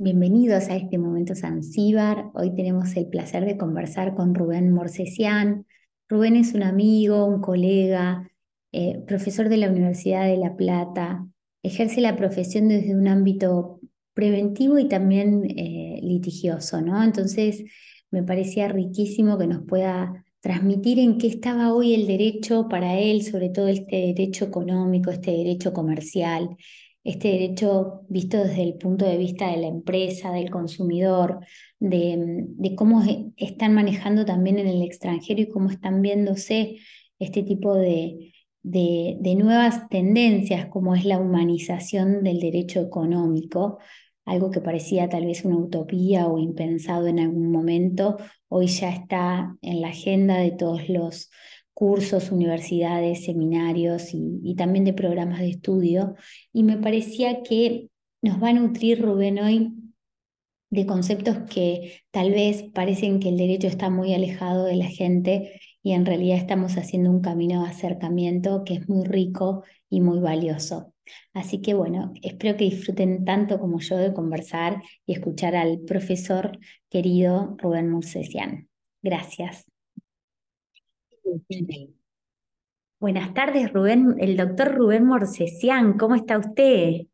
Bienvenidos 0.00 0.68
a 0.68 0.76
este 0.76 0.96
momento 0.96 1.34
Zanzíbar. 1.34 2.30
Hoy 2.34 2.54
tenemos 2.54 2.96
el 2.96 3.08
placer 3.08 3.44
de 3.44 3.56
conversar 3.56 4.14
con 4.14 4.32
Rubén 4.32 4.72
Morsesian. 4.72 5.66
Rubén 6.08 6.36
es 6.36 6.54
un 6.54 6.62
amigo, 6.62 7.24
un 7.24 7.40
colega, 7.40 8.30
eh, 8.70 9.02
profesor 9.08 9.48
de 9.48 9.56
la 9.56 9.68
Universidad 9.68 10.26
de 10.26 10.36
La 10.36 10.54
Plata. 10.54 11.26
Ejerce 11.64 12.00
la 12.00 12.14
profesión 12.14 12.68
desde 12.68 12.94
un 12.94 13.08
ámbito 13.08 13.80
preventivo 14.14 14.78
y 14.78 14.86
también 14.86 15.42
eh, 15.56 15.98
litigioso, 16.00 16.80
¿no? 16.80 17.02
Entonces, 17.02 17.64
me 18.12 18.22
parecía 18.22 18.68
riquísimo 18.68 19.36
que 19.36 19.48
nos 19.48 19.64
pueda 19.66 20.24
transmitir 20.38 21.00
en 21.00 21.18
qué 21.18 21.26
estaba 21.26 21.74
hoy 21.74 21.94
el 21.94 22.06
derecho 22.06 22.68
para 22.68 23.00
él, 23.00 23.24
sobre 23.24 23.48
todo 23.48 23.66
este 23.66 23.96
derecho 23.96 24.44
económico, 24.44 25.10
este 25.10 25.32
derecho 25.32 25.72
comercial, 25.72 26.56
este 27.08 27.28
derecho 27.28 28.02
visto 28.08 28.36
desde 28.36 28.62
el 28.62 28.74
punto 28.74 29.06
de 29.06 29.16
vista 29.16 29.50
de 29.50 29.56
la 29.56 29.66
empresa, 29.66 30.30
del 30.30 30.50
consumidor, 30.50 31.40
de, 31.80 32.74
cómo 32.76 33.02
están 33.36 33.72
manejando 33.72 34.26
también 34.26 34.58
en 34.58 34.68
el 34.68 34.82
extranjero 34.82 35.40
y 35.40 35.48
cómo 35.48 35.70
están 35.70 36.02
viéndose 36.02 36.76
este 37.18 37.42
tipo 37.42 37.74
de, 37.74 38.34
de, 38.62 39.34
nuevas 39.36 39.88
tendencias, 39.88 40.66
como 40.66 40.94
es 40.94 41.06
la 41.06 41.18
humanización 41.18 42.22
del 42.22 42.40
derecho 42.40 42.80
económico, 42.82 43.78
algo 44.26 44.50
que 44.50 44.60
parecía 44.60 45.08
tal 45.08 45.24
vez 45.24 45.46
una 45.46 45.56
utopía 45.56 46.26
o 46.26 46.38
impensado 46.38 47.06
en 47.06 47.20
algún 47.20 47.50
momento, 47.50 48.18
hoy 48.48 48.66
ya 48.66 48.90
está 48.90 49.56
en 49.62 49.80
la 49.80 49.88
agenda 49.88 50.36
de 50.36 50.50
todos 50.50 50.90
los 50.90 51.30
cursos, 51.78 52.32
universidades, 52.32 53.24
seminarios 53.24 54.08
y, 54.12 54.56
también 54.56 54.84
de 54.84 54.92
programas 54.92 55.38
de 55.38 55.50
estudio. 55.50 56.16
Y 56.52 56.64
me 56.64 56.76
parecía 56.76 57.44
que 57.44 57.88
nos 58.20 58.42
va 58.42 58.48
a 58.48 58.52
nutrir 58.52 59.00
Rubén 59.00 59.38
hoy 59.38 59.74
de 60.70 60.86
conceptos 60.86 61.36
que 61.48 62.02
tal 62.10 62.32
vez 62.32 62.64
parecen 62.74 63.20
que 63.20 63.28
el 63.28 63.36
derecho 63.36 63.68
está 63.68 63.90
muy 63.90 64.12
alejado 64.12 64.64
de 64.64 64.74
la 64.74 64.88
gente 64.88 65.60
y 65.80 65.92
en 65.92 66.04
realidad 66.04 66.38
estamos 66.38 66.76
haciendo 66.76 67.10
un 67.12 67.20
camino 67.20 67.62
de 67.62 67.68
acercamiento 67.68 68.64
que 68.64 68.74
es 68.74 68.88
muy 68.88 69.06
rico 69.06 69.62
y 69.88 70.00
muy 70.00 70.18
valioso. 70.18 70.92
Así 71.32 71.60
que 71.60 71.74
bueno, 71.74 72.12
espero 72.22 72.56
que 72.56 72.64
disfruten 72.64 73.24
tanto 73.24 73.60
como 73.60 73.78
yo 73.78 73.98
de 73.98 74.12
conversar 74.12 74.82
y 75.06 75.12
escuchar 75.12 75.54
al 75.54 75.78
profesor 75.86 76.58
querido 76.90 77.54
Rubén 77.56 77.88
Mursesian. 77.88 78.68
Gracias. 79.00 79.64
Buenas 83.00 83.32
tardes, 83.32 83.72
Rubén, 83.72 84.16
el 84.18 84.36
doctor 84.36 84.74
Rubén 84.74 85.04
Morsesian, 85.04 85.96
¿cómo 85.96 86.16
está 86.16 86.36
usted? 86.36 87.06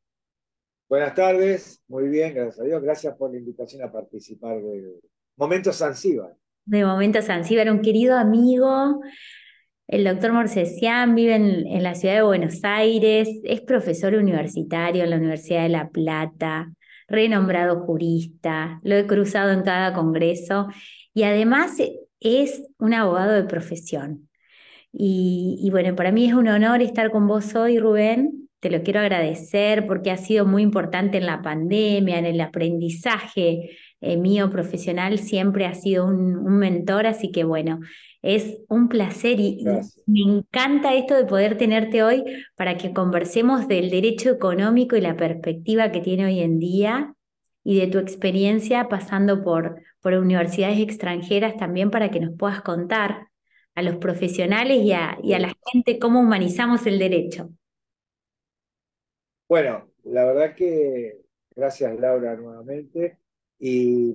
Buenas 0.89 1.15
tardes, 1.15 1.83
muy 1.89 2.09
bien, 2.09 2.35
gracias 2.35 2.61
a 2.61 2.65
Dios. 2.65 2.83
Gracias 2.83 3.17
por 3.17 3.31
la 3.31 3.39
invitación 3.39 3.83
a 3.83 3.93
participar 3.93 4.63
de 4.63 5.01
Momento 5.37 5.73
Zanzíbar. 5.73 6.35
De 6.65 6.85
Momento 6.85 7.21
Zanzíbar, 7.21 7.71
un 7.71 7.83
querido 7.83 8.17
amigo. 8.17 9.03
El 9.87 10.05
doctor 10.05 10.33
Morsesian 10.33 11.15
vive 11.15 11.35
en, 11.35 11.67
en 11.67 11.83
la 11.83 11.95
ciudad 11.95 12.15
de 12.15 12.23
Buenos 12.23 12.65
Aires, 12.65 13.29
es 13.45 13.61
profesor 13.61 14.15
universitario 14.15 15.05
en 15.05 15.11
la 15.11 15.17
Universidad 15.17 15.65
de 15.65 15.69
La 15.69 15.91
Plata, 15.91 16.73
renombrado 17.09 17.81
jurista, 17.81 18.81
lo 18.83 18.95
he 18.95 19.07
cruzado 19.07 19.53
en 19.53 19.63
cada 19.63 19.93
congreso 19.93 20.69
y 21.13 21.25
además 21.25 21.77
es 22.25 22.65
un 22.79 22.95
abogado 22.95 23.33
de 23.33 23.45
profesión. 23.45 24.29
Y, 24.97 25.69
bueno, 25.71 25.97
para 25.97 26.13
mí 26.13 26.27
es 26.27 26.35
un 26.35 26.49
honor 26.49 26.81
estar 26.81 27.11
con 27.11 27.27
vos 27.27 27.55
hoy, 27.57 27.79
Rubén. 27.79 28.49
Te 28.61 28.71
lo 28.71 28.83
quiero 28.83 29.01
agradecer 29.01 29.87
porque 29.87 30.11
ha 30.11 30.17
sido 30.17 30.47
muy 30.47 30.63
importante 30.63 31.19
en 31.19 31.27
la 31.27 31.43
pandemia, 31.43 32.19
en 32.19 32.27
el 32.27 32.41
aprendizaje 32.41 33.77
eh, 34.01 34.17
mío 34.17 34.51
profesional. 34.51 35.19
Siempre 35.19 35.67
ha 35.67 35.75
sido 35.75 36.07
un, 36.07 36.59
mentor, 36.59 37.07
así 37.07 37.33
que 37.33 37.43
bueno, 37.43 37.81
es 38.23 38.59
un 38.69 38.89
placer 38.89 39.41
y, 39.41 39.65
me 40.07 40.21
encanta 40.21 40.95
esto 40.95 41.15
de 41.17 41.25
poder 41.25 41.59
tenerte 41.59 42.05
hoy 42.05 42.23
para 42.55 42.77
que 42.79 42.93
conversemos 42.93 43.67
del 43.67 43.91
derecho 43.91 44.31
económico 44.31 44.97
y 44.97 45.01
la 45.01 45.17
perspectiva 45.17 45.91
que 45.91 46.01
tiene 46.01 46.27
hoy 46.27 46.41
en 46.41 46.61
día 46.61 47.15
y 47.65 47.81
de 47.81 47.87
tu 47.89 47.99
experiencia 47.99 48.89
pasando 48.89 49.43
por, 49.43 49.83
por 50.01 50.13
universidades 50.13 50.79
extranjeras 50.79 51.57
también 51.57 51.91
para 51.91 52.11
que 52.11 52.21
nos 52.21 52.37
puedas 52.37 52.61
contar 52.61 53.29
a 53.75 53.83
los 53.83 53.97
profesionales 53.97 54.83
y 54.83 54.93
a, 54.93 55.13
a 55.13 55.39
la 55.39 55.53
gente 55.73 55.99
cómo 55.99 56.21
humanizamos 56.21 56.87
el 56.87 56.99
derecho. 56.99 57.51
Bueno, 59.49 59.91
la 60.05 60.25
verdad 60.25 60.55
que 60.55 61.21
gracias 61.57 61.99
Laura 61.99 62.37
nuevamente. 62.37 63.19
Y 63.59 64.15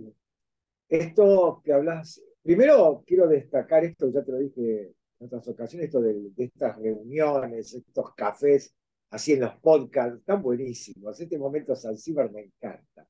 esto 0.87 1.61
que 1.63 1.73
hablas, 1.73 2.21
primero 2.43 3.03
quiero 3.05 3.27
destacar 3.27 3.83
esto, 3.83 4.11
ya 4.11 4.23
te 4.23 4.31
lo 4.31 4.37
dije 4.37 4.93
en 5.19 5.25
otras 5.25 5.47
ocasiones, 5.47 5.87
esto 5.87 6.01
de, 6.01 6.31
estas 6.37 6.77
reuniones, 6.77 7.73
estos 7.73 8.13
cafés, 8.15 8.73
así 9.09 9.33
en 9.33 9.41
los 9.41 9.55
podcasts, 9.57 10.19
están 10.19 10.41
buenísimos. 10.41 11.19
Este 11.19 11.37
momento 11.37 11.75
Zanzíbar 11.75 12.31
me 12.31 12.41
encanta. 12.41 13.07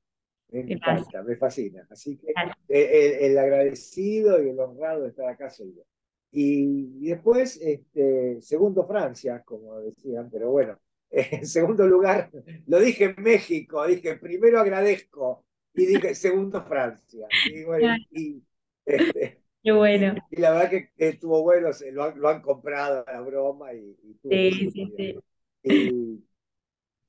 Me 0.52 0.62
encanta, 0.62 1.22
me 1.24 1.36
fascina. 1.36 1.88
Así 1.90 2.18
que 2.18 2.34
eh, 2.68 3.26
el, 3.26 3.38
agradecido 3.38 4.42
y 4.44 4.50
el 4.50 4.60
honrado 4.60 5.04
de 5.04 5.10
estar 5.10 5.30
acá 5.30 5.50
soy 5.50 5.74
yo. 5.76 5.84
Y, 6.32 7.08
después, 7.10 7.60
este, 7.62 8.42
segundo 8.42 8.86
Francia, 8.86 9.44
como 9.44 9.80
decían, 9.80 10.30
pero 10.32 10.52
bueno, 10.52 10.80
en 11.12 11.46
segundo 11.46 11.86
lugar, 11.88 12.32
lo 12.68 12.80
dije 12.80 13.16
en 13.16 13.24
México, 13.24 13.86
dije 13.88 14.16
primero 14.16 14.60
agradezco 14.60 15.46
y 15.74 15.86
dije 15.86 16.16
segundo 16.16 16.64
Francia. 16.66 17.28
Y, 17.52 17.64
bueno, 17.64 17.96
y, 18.12 18.44
este, 18.86 19.42
Qué 19.62 19.72
bueno. 19.72 20.16
Y 20.32 20.40
la 20.40 20.52
verdad 20.52 20.70
que 20.70 20.90
estuvo 20.98 21.44
bueno, 21.44 21.70
lo 21.92 22.04
han, 22.04 22.20
lo 22.20 22.30
han 22.30 22.42
comprado 22.42 23.04
la 23.06 23.22
broma 23.22 23.74
y, 23.74 23.96
sí, 24.24 24.72
sí, 24.72 24.94
sí. 24.96 25.20
Y 25.62 26.24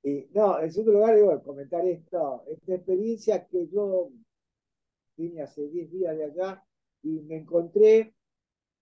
no, 0.02 0.60
en 0.60 0.72
segundo 0.72 0.92
lugar, 0.92 1.16
digo, 1.16 1.42
comentar 1.42 1.86
esto, 1.86 2.44
esta 2.48 2.74
experiencia 2.74 3.46
que 3.46 3.68
yo 3.68 4.10
vine 5.16 5.42
hace 5.42 5.68
10 5.68 5.90
días 5.90 6.16
de 6.16 6.24
allá 6.24 6.64
y 7.02 7.20
me 7.20 7.36
encontré 7.36 8.14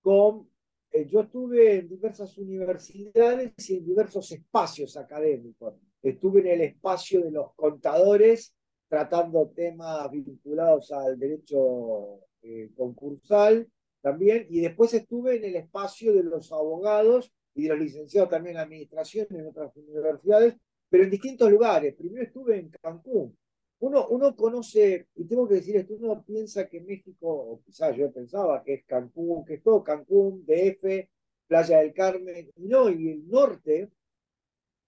con, 0.01 0.49
eh, 0.91 1.07
yo 1.07 1.21
estuve 1.21 1.81
en 1.81 1.89
diversas 1.89 2.39
universidades 2.39 3.53
y 3.71 3.77
en 3.77 3.84
diversos 3.84 4.31
espacios 4.31 4.97
académicos. 4.97 5.75
Estuve 6.03 6.41
en 6.41 6.47
el 6.47 6.61
espacio 6.61 7.23
de 7.23 7.33
los 7.33 7.53
contadores 7.55 8.55
tratando 8.89 9.49
temas 9.49 10.11
vinculados 10.11 10.93
al 10.93 11.19
derecho 11.19 12.21
eh, 12.43 12.71
concursal 12.77 13.69
también, 14.01 14.47
y 14.49 14.61
después 14.61 14.95
estuve 14.95 15.37
en 15.37 15.45
el 15.45 15.57
espacio 15.57 16.15
de 16.15 16.23
los 16.23 16.53
abogados 16.53 17.33
y 17.55 17.65
de 17.65 17.71
los 17.71 17.81
licenciados 17.81 18.31
también 18.31 18.57
en 18.57 18.62
administración 18.62 19.27
en 19.31 19.49
otras 19.49 19.77
universidades 19.77 20.57
pero 20.88 21.04
en 21.04 21.10
distintos 21.10 21.50
lugares. 21.50 21.94
Primero 21.94 22.25
estuve 22.25 22.59
en 22.59 22.71
Cancún. 22.71 23.37
Uno, 23.81 24.09
uno 24.09 24.34
conoce, 24.34 25.09
y 25.15 25.25
tengo 25.25 25.47
que 25.47 25.54
decir 25.54 25.76
esto, 25.76 25.94
uno 25.94 26.25
piensa 26.25 26.69
que 26.69 26.81
México, 26.81 27.28
o 27.28 27.62
quizás 27.65 27.97
yo 27.97 28.10
pensaba 28.12 28.62
que 28.65 28.75
es 28.75 28.84
Cancún, 28.84 29.44
que 29.44 29.54
es 29.54 29.62
todo 29.62 29.84
Cancún, 29.84 30.44
DF, 30.44 31.09
Playa 31.47 31.78
del 31.78 31.94
Carmen, 31.94 32.50
no, 32.56 32.91
y 32.91 33.10
el 33.10 33.28
norte 33.28 33.91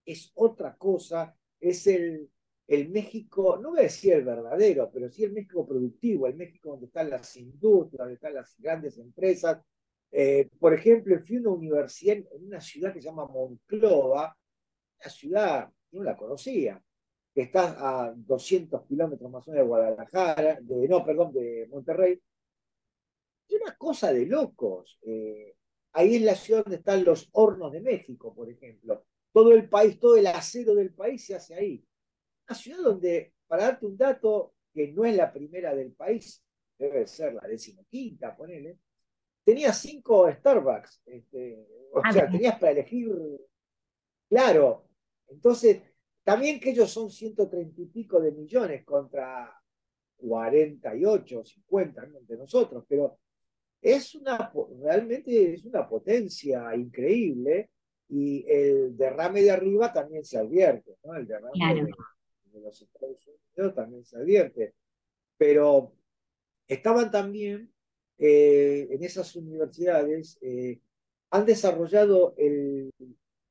es 0.05 0.33
otra 0.35 0.77
cosa, 0.77 1.37
es 1.61 1.87
el, 1.87 2.29
el 2.67 2.89
México, 2.89 3.59
no 3.63 3.71
voy 3.71 3.81
a 3.81 3.83
decir 3.83 4.13
el 4.13 4.25
verdadero, 4.25 4.91
pero 4.93 5.09
sí 5.09 5.25
el 5.25 5.33
México 5.33 5.67
productivo, 5.67 6.27
el 6.27 6.35
México 6.35 6.71
donde 6.71 6.87
están 6.87 7.11
las 7.11 7.37
industrias, 7.37 7.99
donde 7.99 8.15
están 8.15 8.35
las 8.35 8.57
grandes 8.59 8.99
empresas. 8.99 9.63
Eh, 10.11 10.49
por 10.59 10.75
ejemplo, 10.75 11.17
fui 11.25 11.37
a 11.37 11.41
una 11.41 11.51
universidad 11.51 12.17
en 12.17 12.47
una 12.47 12.61
ciudad 12.61 12.93
que 12.93 13.01
se 13.01 13.09
llama 13.09 13.27
Monclova, 13.27 14.37
una 15.01 15.11
ciudad 15.11 15.71
no 15.93 16.03
la 16.03 16.17
conocía, 16.17 16.83
que 17.35 17.43
está 17.43 17.77
a 17.79 18.13
200 18.13 18.87
kilómetros 18.87 19.31
más 19.31 19.47
o 19.47 19.51
menos 19.51 19.65
de 19.65 19.69
Guadalajara, 19.69 20.59
de, 20.61 20.89
no, 20.89 21.05
perdón, 21.05 21.33
de 21.33 21.67
Monterrey. 21.71 22.21
Es 23.49 23.61
una 23.61 23.77
cosa 23.77 24.13
de 24.13 24.27
locos. 24.27 24.99
Eh, 25.03 25.55
ahí 25.93 26.17
es 26.17 26.23
la 26.23 26.35
ciudad 26.35 26.65
donde 26.65 26.79
están 26.79 27.05
los 27.05 27.29
hornos 27.33 27.73
de 27.73 27.81
México, 27.81 28.35
por 28.35 28.51
ejemplo. 28.51 29.05
Todo 29.33 29.53
el 29.53 29.69
país, 29.69 29.99
todo 29.99 30.17
el 30.17 30.27
acero 30.27 30.75
del 30.75 30.93
país 30.93 31.25
se 31.25 31.37
hace 31.37 31.55
ahí. 31.55 31.85
Una 32.49 32.57
ciudad 32.57 32.83
donde, 32.83 33.35
para 33.47 33.65
darte 33.65 33.87
un 33.87 33.97
dato, 33.97 34.55
que 34.73 34.93
no 34.93 35.05
es 35.05 35.17
la 35.17 35.33
primera 35.33 35.75
del 35.75 35.93
país, 35.93 36.43
debe 36.79 37.07
ser 37.07 37.35
la 37.35 37.47
decimoquinta, 37.47 38.37
ponele, 38.37 38.79
tenía 39.45 39.73
cinco 39.73 40.31
Starbucks. 40.31 41.03
Este, 41.07 41.67
o 41.93 42.01
ah, 42.03 42.13
sea, 42.13 42.31
tenías 42.31 42.59
para 42.59 42.73
elegir, 42.73 43.11
claro, 44.29 44.90
entonces, 45.31 45.83
también 46.23 46.61
que 46.61 46.71
ellos 46.71 46.91
son 46.91 47.11
130 47.11 47.81
y 47.81 47.87
pico 47.87 48.21
de 48.21 48.33
millones 48.33 48.85
contra 48.85 49.53
48, 50.17 51.45
50 51.45 52.07
de 52.27 52.37
nosotros, 52.37 52.85
pero 52.89 53.19
es 53.81 54.15
una, 54.15 54.53
realmente 54.83 55.55
es 55.55 55.65
una 55.65 55.89
potencia 55.89 56.75
increíble 56.77 57.71
y 58.09 58.45
el 58.47 58.97
derrame 58.97 59.43
de 59.43 59.51
arriba 59.51 59.93
también 59.93 60.25
se 60.25 60.39
advierte, 60.39 60.97
¿no? 61.05 61.15
El 61.15 61.27
derrame 61.27 61.91
en 62.53 62.63
los 62.63 62.83
Estados 62.83 63.27
Unidos 63.57 63.75
también 63.75 64.05
se 64.05 64.17
advierte, 64.19 64.75
pero 65.39 65.95
estaban 66.69 67.11
también 67.11 67.73
eh, 68.19 68.89
en 68.91 69.03
esas 69.03 69.35
universidades, 69.37 70.39
eh, 70.43 70.81
han 71.31 71.47
desarrollado 71.47 72.35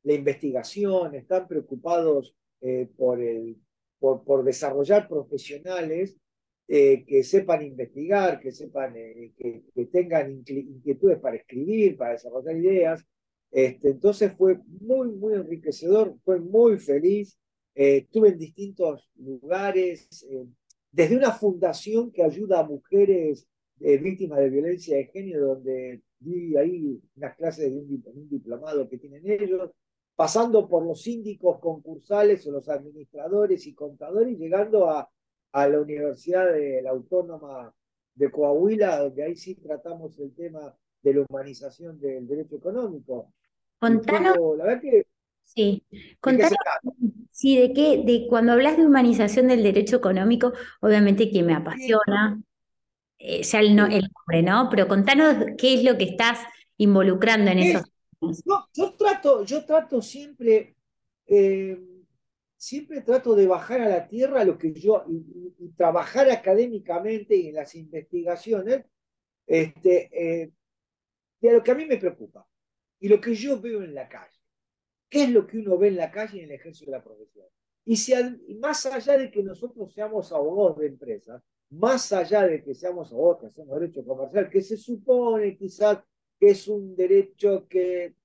la 0.10 0.16
investigación, 0.16 1.16
están 1.16 1.48
preocupados 1.48 2.36
eh, 2.62 2.88
por, 2.98 3.22
el, 3.22 3.58
por, 4.00 4.44
desarrollar 4.44 5.08
profesionales 5.08 6.18
que 6.68 7.24
sepan 7.24 7.64
investigar, 7.64 8.40
que 8.40 8.52
sepan, 8.52 8.94
que, 8.94 9.64
que, 9.74 9.86
tengan 9.88 10.30
inquietudes 10.30 11.18
para 11.18 11.38
escribir, 11.38 11.98
para 11.98 12.12
desarrollar 12.12 12.56
ideas. 12.56 13.04
Este, 13.50 13.90
entonces 13.90 14.34
fue 14.38 14.60
muy, 14.80 15.08
muy 15.08 15.34
enriquecedor, 15.34 16.16
fue 16.24 16.40
muy 16.40 16.78
feliz. 16.78 17.40
estuve 17.74 18.30
en 18.30 18.38
distintos 18.38 19.10
lugares, 19.16 20.08
desde 20.92 21.18
una 21.18 21.32
fundación 21.32 22.12
que 22.12 22.24
ayuda 22.24 22.60
a 22.60 22.68
mujeres 22.68 23.48
eh, 23.82 23.98
víctimas 23.98 24.40
de 24.40 24.50
violencia 24.50 24.98
de 24.98 25.06
género, 25.06 25.56
donde 25.56 26.02
vi 26.20 26.58
ahí 26.58 27.00
unas 27.16 27.36
clases 27.38 27.72
de 27.72 27.78
un, 27.78 28.30
diplomado 28.30 28.90
que 28.90 28.98
tienen 28.98 29.24
ellos, 29.26 29.72
pasando 30.20 30.68
por 30.68 30.86
los 30.86 31.02
síndicos 31.02 31.62
concursales 31.62 32.46
o 32.46 32.52
los 32.52 32.68
administradores 32.68 33.66
y 33.66 33.74
contadores, 33.74 34.38
llegando 34.38 34.90
a, 34.90 35.10
a 35.54 35.68
la 35.70 35.80
Universidad 35.80 36.52
de 36.52 36.82
la 36.82 36.90
Autónoma 36.90 37.74
de 38.16 38.30
Coahuila, 38.30 39.00
donde 39.00 39.24
ahí 39.24 39.38
sí 39.38 39.56
tratamos 39.56 40.20
el 40.20 40.36
tema 40.36 40.76
de 41.02 41.14
la 41.14 41.26
humanización 41.30 42.02
del 42.02 42.28
derecho 42.28 42.58
económico. 42.58 43.32
Contanos, 43.80 44.58
la 44.58 44.66
verdad 44.66 44.82
que 44.82 45.06
Sí, 45.42 45.86
contanos, 46.20 46.52
sí, 47.32 47.58
de 47.58 47.72
qué, 47.72 48.04
de 48.06 48.28
cuando 48.28 48.52
hablas 48.52 48.76
de 48.76 48.86
humanización 48.86 49.48
del 49.48 49.64
derecho 49.64 49.96
económico, 49.96 50.52
obviamente 50.82 51.32
que 51.32 51.44
me 51.44 51.54
apasiona, 51.54 52.42
eh, 53.20 53.42
ya 53.44 53.62
el, 53.62 53.74
nombre, 53.74 54.44
¿no? 54.44 54.68
Pero 54.70 54.90
contanos 54.90 55.46
qué 55.58 55.76
es 55.76 55.86
lo 55.86 55.98
que 55.98 56.04
estás 56.04 56.40
involucrando 56.76 57.52
en 57.52 57.60
eso. 57.60 57.84
Yo 58.22 58.94
trato, 58.98 59.44
yo 59.44 59.66
trato 59.66 60.02
siempre, 60.02 60.76
eh, 61.26 61.80
siempre 62.58 63.02
trato 63.02 63.36
de 63.36 63.48
bajar 63.48 63.82
a 63.82 63.90
la 63.90 64.08
tierra 64.08 64.44
lo 64.44 64.58
que 64.58 64.74
yo, 64.74 65.06
y, 65.08 65.70
trabajar 65.78 66.30
académicamente 66.30 67.36
y 67.36 67.48
en 67.50 67.56
las 67.56 67.76
investigaciones, 67.76 68.86
este, 69.48 70.10
eh, 70.12 70.52
de 71.40 71.54
lo 71.54 71.64
que 71.64 71.72
a 71.72 71.76
mí 71.76 71.86
me 71.86 71.98
preocupa 71.98 72.46
y 73.00 73.08
lo 73.08 73.22
que 73.22 73.34
yo 73.34 73.60
veo 73.62 73.82
en 73.84 73.96
la 73.96 74.10
calle. 74.10 74.38
¿Qué 75.10 75.24
es 75.24 75.30
lo 75.30 75.48
que 75.48 75.60
uno 75.60 75.78
ve 75.78 75.88
en 75.88 75.98
la 75.98 76.12
calle 76.12 76.38
y 76.38 76.40
en 76.42 76.50
el 76.50 76.56
ejercicio 76.56 76.88
de 76.88 76.98
la 76.98 77.04
profesión? 77.04 77.48
Y, 77.86 77.96
si, 77.96 78.14
más 78.60 78.86
allá 78.86 79.18
de 79.18 79.32
que 79.32 79.42
nosotros 79.42 79.94
seamos 79.94 80.32
abogados 80.32 80.78
de 80.80 80.88
empresas, 80.88 81.42
más 81.72 82.12
allá 82.12 82.46
de 82.46 82.64
que 82.64 82.76
seamos 82.76 83.12
abogados 83.12 83.42
que 83.42 83.48
hacemos 83.48 83.80
derecho 83.80 84.04
comercial, 84.06 84.50
que 84.50 84.62
se 84.62 84.78
supone 84.78 85.58
quizás 85.58 86.00
que 86.40 86.48
es 86.48 86.68
un 86.68 86.96
derecho 86.96 87.68
que 87.68 88.16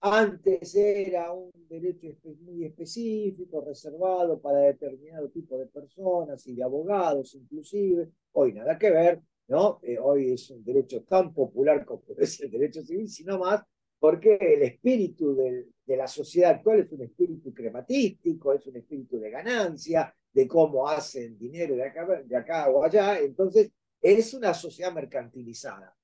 antes 0.00 0.74
era 0.74 1.32
un 1.32 1.52
derecho 1.68 2.08
muy 2.40 2.64
específico, 2.64 3.64
reservado 3.64 4.40
para 4.40 4.58
determinado 4.58 5.28
tipo 5.30 5.56
de 5.56 5.66
personas 5.66 6.46
y 6.46 6.54
de 6.54 6.62
abogados 6.64 7.34
inclusive, 7.34 8.10
hoy 8.32 8.52
nada 8.52 8.78
que 8.78 8.90
ver, 8.90 9.20
¿no? 9.48 9.78
Eh, 9.82 9.98
hoy 9.98 10.32
es 10.32 10.50
un 10.50 10.64
derecho 10.64 11.02
tan 11.04 11.32
popular 11.32 11.84
como 11.84 12.02
es 12.18 12.40
el 12.40 12.50
derecho 12.50 12.82
civil, 12.82 13.08
sino 13.08 13.38
más 13.38 13.62
porque 13.98 14.34
el 14.34 14.62
espíritu 14.62 15.36
de 15.36 15.96
la 15.96 16.08
sociedad 16.08 16.50
actual 16.50 16.80
es 16.80 16.90
un 16.90 17.02
espíritu 17.02 17.54
crematístico, 17.54 18.52
es 18.52 18.66
un 18.66 18.76
espíritu 18.76 19.20
de 19.20 19.30
ganancia, 19.30 20.12
de 20.32 20.48
cómo 20.48 20.88
hacen 20.88 21.38
dinero 21.38 21.76
de 21.76 21.84
acá, 21.84 22.22
de 22.24 22.36
acá 22.36 22.68
o 22.70 22.82
allá, 22.82 23.20
entonces 23.20 23.70
es 24.00 24.34
una 24.34 24.54
sociedad 24.54 24.92
mercantilizada. 24.92 25.94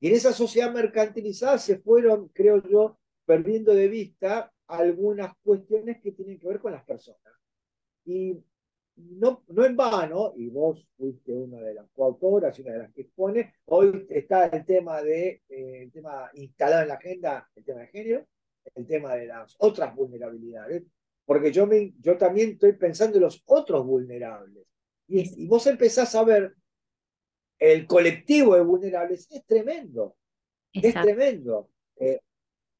Y 0.00 0.08
en 0.08 0.14
esa 0.14 0.32
sociedad 0.32 0.72
mercantilizada 0.72 1.58
se 1.58 1.78
fueron, 1.78 2.28
creo 2.28 2.62
yo, 2.68 2.98
perdiendo 3.24 3.74
de 3.74 3.88
vista 3.88 4.52
algunas 4.66 5.34
cuestiones 5.42 6.00
que 6.00 6.12
tienen 6.12 6.38
que 6.38 6.48
ver 6.48 6.60
con 6.60 6.72
las 6.72 6.84
personas. 6.84 7.32
Y 8.04 8.38
no, 8.96 9.44
no 9.48 9.64
en 9.64 9.76
vano, 9.76 10.32
y 10.36 10.48
vos 10.48 10.86
fuiste 10.96 11.32
una 11.32 11.60
de 11.60 11.74
las 11.74 11.86
coautoras 11.90 12.58
y 12.58 12.62
una 12.62 12.72
de 12.72 12.78
las 12.78 12.92
que 12.92 13.02
expone, 13.02 13.54
hoy 13.66 14.06
está 14.10 14.46
el 14.46 14.64
tema, 14.64 15.02
de, 15.02 15.42
eh, 15.48 15.82
el 15.82 15.92
tema 15.92 16.30
instalado 16.34 16.82
en 16.82 16.88
la 16.88 16.94
agenda, 16.94 17.50
el 17.54 17.64
tema 17.64 17.80
de 17.80 17.86
género, 17.88 18.26
el 18.74 18.86
tema 18.86 19.14
de 19.14 19.26
las 19.26 19.54
otras 19.58 19.94
vulnerabilidades, 19.94 20.82
porque 21.24 21.52
yo, 21.52 21.66
me, 21.66 21.92
yo 22.00 22.16
también 22.16 22.50
estoy 22.50 22.72
pensando 22.72 23.16
en 23.16 23.24
los 23.24 23.42
otros 23.46 23.84
vulnerables. 23.84 24.64
Y, 25.08 25.44
y 25.44 25.46
vos 25.46 25.66
empezás 25.66 26.14
a 26.14 26.24
ver 26.24 26.54
el 27.58 27.86
colectivo 27.86 28.54
de 28.54 28.62
vulnerables, 28.62 29.28
es 29.30 29.44
tremendo, 29.46 30.16
es 30.72 30.94
tremendo. 30.94 31.70
Eh, 31.96 32.20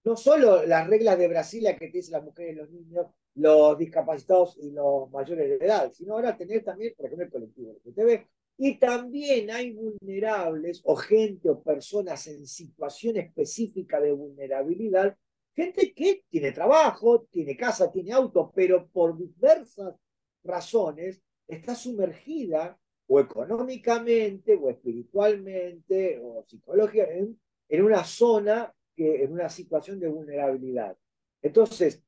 no 0.05 0.17
solo 0.17 0.65
las 0.65 0.87
reglas 0.87 1.19
de 1.19 1.29
Brasilia 1.29 1.77
que 1.77 1.89
te 1.89 1.99
dicen 1.99 2.13
las 2.13 2.25
mujeres 2.25 2.53
y 2.53 2.57
los 2.57 2.71
niños, 2.71 3.07
los 3.35 3.79
discapacitados 3.79 4.57
y 4.59 4.71
los 4.71 5.11
mayores 5.11 5.49
de 5.49 5.65
edad, 5.67 5.93
sino 5.93 6.15
ahora 6.15 6.37
tener 6.37 6.63
también, 6.63 6.95
por 6.97 7.07
ejemplo, 7.07 7.25
el 7.25 7.33
colectivo 7.33 7.73
LGTB. 7.85 8.27
Y 8.59 8.79
también 8.79 9.51
hay 9.51 9.73
vulnerables 9.73 10.81
o 10.85 10.97
gente 10.97 11.51
o 11.51 11.63
personas 11.63 12.27
en 12.29 12.47
situación 12.47 13.17
específica 13.19 14.01
de 14.01 14.13
vulnerabilidad, 14.13 15.17
gente 15.55 15.93
que 15.93 16.23
tiene 16.29 16.53
trabajo, 16.53 17.27
tiene 17.31 17.57
casa, 17.57 17.91
tiene 17.91 18.13
auto, 18.13 18.53
pero 18.55 18.89
por 18.89 19.19
diversas 19.19 19.95
razones 20.43 21.23
está 21.47 21.75
sumergida 21.75 22.79
o 23.09 23.21
económicamente 23.21 24.57
o 24.57 24.71
espiritualmente 24.71 26.19
o 26.23 26.45
psicológicamente 26.47 27.41
en, 27.69 27.85
una 27.85 28.05
zona, 28.05 28.75
que, 28.95 29.25
en 29.25 29.33
una 29.33 29.49
situación 29.49 30.01
de 30.01 30.09
vulnerabilidad. 30.09 30.97
Entonces, 31.43 32.03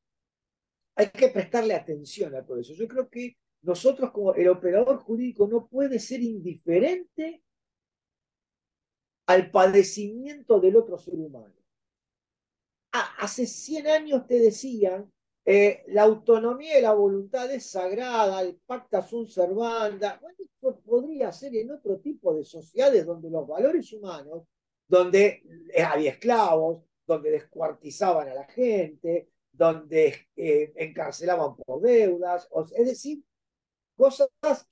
hay 0.96 1.10
que 1.10 1.28
prestarle 1.28 1.74
atención 1.74 2.34
a 2.34 2.44
todo 2.44 2.58
eso. 2.58 2.72
Yo 2.74 2.88
creo 2.88 3.08
que 3.08 3.36
nosotros 3.62 4.10
como 4.10 4.34
el 4.34 4.48
operador 4.48 4.98
jurídico 4.98 5.46
no 5.46 5.68
puede 5.68 5.98
ser 5.98 6.22
indiferente 6.22 7.42
al 9.26 9.50
padecimiento 9.50 10.58
del 10.58 10.76
otro 10.76 10.98
ser 10.98 11.14
humano. 11.14 11.54
Hace 12.90 13.46
100 13.46 13.86
años 13.86 14.26
te 14.26 14.40
decían, 14.40 15.12
eh, 15.50 15.82
la 15.86 16.02
autonomía 16.02 16.78
y 16.78 16.82
la 16.82 16.92
voluntad 16.92 17.50
es 17.50 17.70
sagrada, 17.70 18.42
el 18.42 18.60
pacta 18.66 19.00
sunt 19.00 19.30
servanda. 19.30 20.18
Bueno, 20.20 20.36
esto 20.38 20.78
podría 20.80 21.32
ser 21.32 21.56
en 21.56 21.70
otro 21.70 21.98
tipo 22.00 22.34
de 22.34 22.44
sociedades 22.44 23.06
donde 23.06 23.30
los 23.30 23.48
valores 23.48 23.90
humanos, 23.94 24.42
donde 24.86 25.42
había 25.82 26.10
esclavos, 26.10 26.82
donde 27.06 27.30
descuartizaban 27.30 28.28
a 28.28 28.34
la 28.34 28.44
gente, 28.44 29.30
donde 29.50 30.28
eh, 30.36 30.70
encarcelaban 30.76 31.56
por 31.56 31.80
deudas, 31.80 32.46
es 32.76 32.86
decir, 32.86 33.24
cosas 33.96 34.28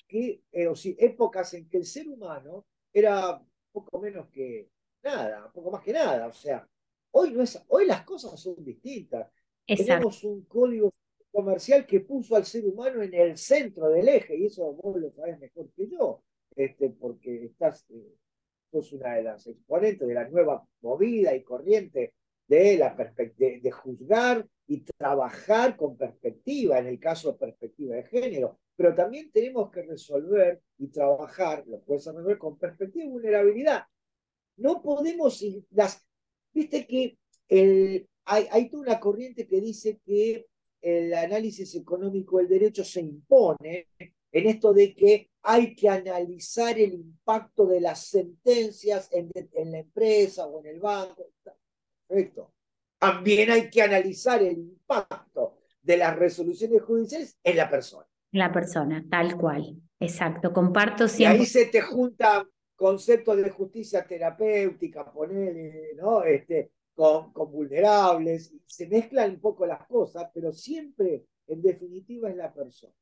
que, 0.07 0.43
eh, 0.53 0.69
o 0.69 0.75
épocas 0.99 1.55
en 1.55 1.71
que 1.71 1.79
el 1.79 1.87
ser 1.87 2.07
humano 2.07 2.67
era 2.93 3.43
poco 3.73 3.99
menos 3.99 4.29
que 4.29 4.69
nada, 5.03 5.51
poco 5.55 5.71
más 5.71 5.83
que 5.83 5.95
nada, 5.95 6.27
o 6.27 6.35
sea, 6.35 6.69
hoy, 7.13 7.31
no 7.31 7.43
es, 7.43 7.65
hoy 7.69 7.87
las 7.87 8.05
cosas 8.05 8.39
son 8.39 8.63
distintas. 8.63 9.27
Tenemos 9.67 10.23
un 10.25 10.45
código 10.45 10.95
comercial 11.33 11.87
que 11.87 12.01
puso 12.01 12.37
al 12.37 12.47
ser 12.47 12.65
humano 12.65 13.03
en 13.03 13.13
el 13.13 13.37
centro 13.37 13.89
del 13.89 14.09
eje, 14.09 14.37
y 14.37 14.47
eso 14.47 14.73
vos 14.73 14.97
lo 14.97 15.11
sabés 15.11 15.39
mejor 15.39 15.69
que 15.77 15.89
yo, 15.89 16.23
este, 16.55 16.91
porque 16.91 17.45
estás, 17.45 17.85
eh, 17.91 18.15
sos 18.71 18.93
una 18.93 19.15
de 19.15 19.23
las 19.25 19.47
exponentes 19.47 20.07
de 20.07 20.15
la 20.15 20.29
nueva 20.29 20.67
movida 20.81 21.35
y 21.35 21.43
corriente 21.43 22.15
de, 22.49 22.79
la 22.79 22.95
de, 23.37 23.61
de 23.61 23.71
juzgar 23.71 24.47
y 24.69 24.81
trabajar 24.81 25.77
con 25.77 25.97
perspectiva, 25.97 26.79
en 26.79 26.87
el 26.87 26.99
caso 26.99 27.33
de 27.33 27.39
perspectiva 27.39 27.97
de 27.97 28.05
género, 28.05 28.59
pero 28.77 28.95
también 28.95 29.31
tenemos 29.33 29.71
que 29.71 29.83
resolver 29.83 30.63
y 30.79 30.89
trabajar, 30.89 31.65
lo 31.67 31.81
puedes 31.81 32.07
resolver 32.07 32.39
con 32.39 32.59
perspectiva 32.59 33.05
de 33.05 33.11
vulnerabilidad. 33.11 33.85
No 34.57 34.83
podemos, 34.83 35.45
las, 35.71 36.07
viste 36.53 36.87
que 36.87 37.19
el, 37.49 38.09
hay, 38.27 38.47
hay 38.51 38.69
toda 38.69 38.83
una 38.83 39.01
corriente 39.01 39.47
que 39.47 39.61
dice 39.61 40.01
que 40.05 40.47
el 40.81 41.15
análisis 41.15 41.75
económico 41.75 42.39
del 42.39 42.49
derecho 42.49 42.85
se 42.85 43.01
impone 43.01 43.89
en 43.99 44.47
esto 44.47 44.73
de 44.73 44.95
que 44.95 45.31
hay 45.43 45.75
que 45.75 45.89
analizar 45.89 46.79
el 46.79 46.95
impacto 46.95 47.67
de 47.67 47.81
las 47.81 48.07
sentencias 48.07 49.09
en, 49.13 49.31
en 49.35 49.73
la 49.73 49.79
empresa 49.79 50.47
o 50.47 50.61
en 50.61 50.67
el 50.67 50.81
banco. 50.81 51.31
Perfecto. 52.07 52.53
También 52.99 53.51
hay 53.51 53.71
que 53.71 53.83
analizar 53.83 54.43
el 54.43 54.59
impacto 54.59 55.59
de 55.81 55.97
las 55.97 56.17
resoluciones 56.17 56.83
judiciales 56.83 57.39
en 57.43 57.57
la 57.57 57.71
persona. 57.71 58.07
La 58.33 58.53
persona, 58.53 59.05
tal 59.09 59.37
cual. 59.37 59.81
Exacto, 60.01 60.53
comparto 60.53 61.09
siempre. 61.09 61.39
Y 61.39 61.41
ahí 61.41 61.47
se 61.47 61.67
te 61.67 61.81
juntan 61.81 62.49
conceptos 62.75 63.37
de 63.39 63.51
justicia 63.51 64.05
terapéutica, 64.05 65.11
ponerle, 65.11 65.95
¿no? 65.97 66.23
Este, 66.23 66.73
con, 66.97 67.53
vulnerables, 67.53 68.53
se 68.65 68.89
mezclan 68.89 69.33
un 69.33 69.41
poco 69.41 69.67
las 69.67 69.87
cosas, 69.87 70.29
pero 70.35 70.53
siempre, 70.53 71.25
en 71.47 71.63
definitiva, 71.63 72.31
es 72.31 72.37
la 72.37 72.53
persona. 72.53 72.93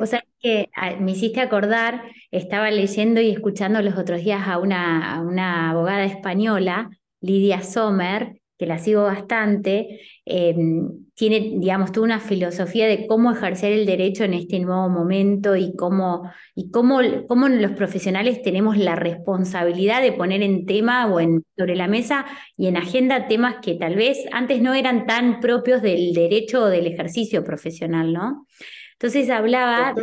O 0.00 0.06
sea 0.06 0.22
que 0.40 0.68
ah, 0.76 0.96
me 0.96 1.12
hiciste 1.12 1.40
acordar, 1.40 2.02
estaba 2.30 2.70
leyendo 2.70 3.20
y 3.20 3.30
escuchando 3.30 3.80
los 3.82 3.96
otros 3.96 4.22
días 4.22 4.46
a 4.46 4.58
una, 4.58 5.14
a 5.14 5.20
una 5.20 5.70
abogada 5.70 6.04
española, 6.04 6.90
Lidia 7.20 7.62
Sommer, 7.62 8.39
que 8.60 8.66
la 8.66 8.78
sigo 8.78 9.04
bastante, 9.04 10.02
em, 10.26 11.06
tiene, 11.14 11.54
digamos, 11.58 11.92
toda 11.92 12.04
una 12.04 12.20
filosofía 12.20 12.86
de 12.86 13.06
cómo 13.06 13.32
ejercer 13.32 13.72
el 13.72 13.86
derecho 13.86 14.24
en 14.24 14.34
este 14.34 14.60
nuevo 14.60 14.90
momento 14.90 15.56
y 15.56 15.74
cómo, 15.74 16.30
y 16.54 16.70
cómo, 16.70 16.98
cómo 17.26 17.48
los 17.48 17.70
profesionales 17.70 18.42
tenemos 18.42 18.76
la 18.76 18.96
responsabilidad 18.96 20.02
de 20.02 20.12
poner 20.12 20.42
en 20.42 20.66
tema 20.66 21.06
o 21.06 21.20
en, 21.20 21.42
sobre 21.56 21.74
la 21.74 21.88
mesa 21.88 22.26
y 22.54 22.66
en 22.66 22.76
agenda 22.76 23.28
temas 23.28 23.56
que 23.62 23.76
tal 23.76 23.94
vez 23.96 24.18
antes 24.30 24.60
no 24.60 24.74
eran 24.74 25.06
tan 25.06 25.40
propios 25.40 25.80
del 25.80 26.12
derecho 26.12 26.64
o 26.64 26.66
del 26.66 26.86
ejercicio 26.86 27.42
profesional, 27.42 28.12
¿no? 28.12 28.46
Entonces 28.92 29.30
hablaba 29.30 29.94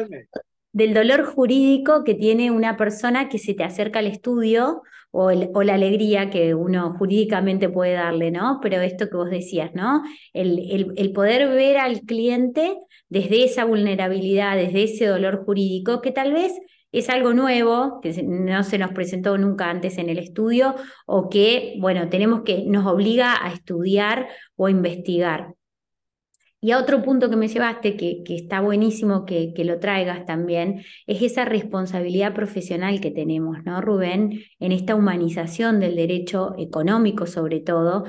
del 0.71 0.95
dolor 0.95 1.25
jurídico 1.25 2.03
que 2.03 2.15
tiene 2.15 2.49
una 2.49 2.75
persona 2.75 3.29
que 3.29 3.37
se 3.37 3.53
te 3.53 3.63
acerca 3.63 3.99
al 3.99 4.07
estudio 4.07 4.81
o, 5.11 5.31
la 5.31 5.73
alegría 5.73 6.29
que 6.29 6.53
uno 6.53 6.95
jurídicamente 6.97 7.69
puede 7.69 7.93
darle, 7.93 8.31
¿no? 8.31 8.59
Pero 8.61 8.81
esto 8.81 9.09
que 9.09 9.17
vos 9.17 9.29
decías, 9.29 9.73
¿no? 9.73 10.03
El, 10.33 10.93
el, 10.97 11.11
poder 11.11 11.49
ver 11.49 11.77
al 11.77 12.01
cliente 12.01 12.77
desde 13.09 13.43
esa 13.43 13.65
vulnerabilidad, 13.65 14.57
desde 14.57 14.83
ese 14.83 15.05
dolor 15.07 15.43
jurídico, 15.45 16.01
que 16.01 16.11
tal 16.11 16.33
vez 16.33 16.53
es 16.91 17.09
algo 17.09 17.33
nuevo, 17.33 17.99
que 18.01 18.23
no 18.23 18.63
se 18.63 18.77
nos 18.77 18.91
presentó 18.91 19.37
nunca 19.37 19.69
antes 19.69 19.97
en 19.97 20.09
el 20.09 20.19
estudio, 20.19 20.75
o 21.05 21.29
que, 21.29 21.75
bueno, 21.79 22.09
tenemos 22.09 22.43
que, 22.43 22.63
nos 22.65 22.85
obliga 22.85 23.43
a 23.45 23.53
estudiar 23.53 24.27
o 24.55 24.69
investigar. 24.69 25.56
Y 26.59 26.71
a 26.71 26.79
otro 26.79 27.03
punto 27.03 27.29
que 27.29 27.35
me 27.35 27.47
llevaste, 27.47 27.95
que, 27.95 28.23
que 28.23 28.35
está 28.35 28.61
buenísimo 28.61 29.25
que, 29.25 29.53
que, 29.53 29.63
lo 29.63 29.79
traigas 29.79 30.25
también, 30.25 30.83
es 31.05 31.21
esa 31.21 31.45
responsabilidad 31.45 32.33
profesional 32.33 32.99
que 32.99 33.11
tenemos, 33.11 33.63
¿no, 33.63 33.79
Rubén? 33.79 34.41
En 34.59 34.71
esta 34.71 34.95
humanización 34.95 35.79
del 35.79 35.95
derecho 35.95 36.55
económico, 36.57 37.27
sobre 37.27 37.59
todo, 37.59 38.05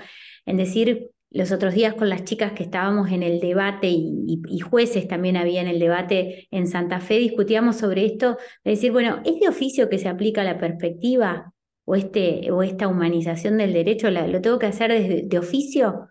en 0.47 0.57
decir, 0.57 1.11
los 1.31 1.52
otros 1.52 1.75
días 1.75 1.95
con 1.95 2.09
las 2.09 2.25
chicas 2.25 2.52
que 2.52 2.62
estábamos 2.62 3.11
en 3.11 3.23
el 3.23 3.38
debate 3.40 3.88
y, 3.88 4.40
y, 4.49 4.59
jueces 4.61 5.07
también 5.09 5.37
había 5.37 5.61
en 5.61 5.69
el 5.69 5.78
debate 5.78 6.49
en 6.50 6.67
Santa 6.67 7.00
Fe, 7.00 7.19
discutíamos 7.19 7.76
sobre 7.76 8.07
esto, 8.07 8.38
de 8.64 8.71
decir, 8.71 8.93
bueno, 8.93 9.21
¿es 9.26 9.38
de 9.40 9.49
oficio 9.49 9.90
que 9.90 9.99
se 9.99 10.09
aplica 10.09 10.43
la 10.43 10.59
perspectiva 10.59 11.52
o, 11.85 11.97
este, 11.97 12.50
o 12.50 12.62
esta 12.62 12.88
humanización 12.88 13.59
del 13.59 13.75
derecho? 13.75 14.11
¿Lo 14.11 14.40
tengo 14.40 14.59
que 14.59 14.67
hacer 14.67 14.90
desde 14.90 15.23
de 15.26 15.38
oficio? 15.38 16.09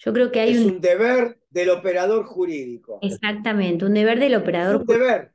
Yo 0.00 0.12
creo 0.12 0.30
que 0.30 0.40
hay 0.40 0.52
es 0.52 0.64
un... 0.64 0.80
deber 0.80 1.37
del 1.50 1.70
operador 1.70 2.24
jurídico. 2.24 2.98
Exactamente, 3.02 3.84
un 3.84 3.94
deber 3.94 4.18
del 4.18 4.34
operador 4.34 4.80
jurídico. 4.80 4.92
Un 4.92 4.98
deber. 4.98 5.32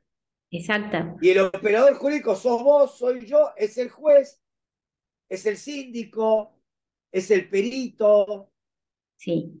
Exacto. 0.50 1.16
Y 1.20 1.30
el 1.30 1.40
operador 1.40 1.94
jurídico 1.94 2.36
sos 2.36 2.62
vos, 2.62 2.96
soy 2.96 3.26
yo, 3.26 3.50
es 3.56 3.76
el 3.78 3.90
juez, 3.90 4.40
es 5.28 5.46
el 5.46 5.56
síndico, 5.56 6.54
es 7.10 7.30
el 7.30 7.48
perito. 7.48 8.52
Sí, 9.16 9.60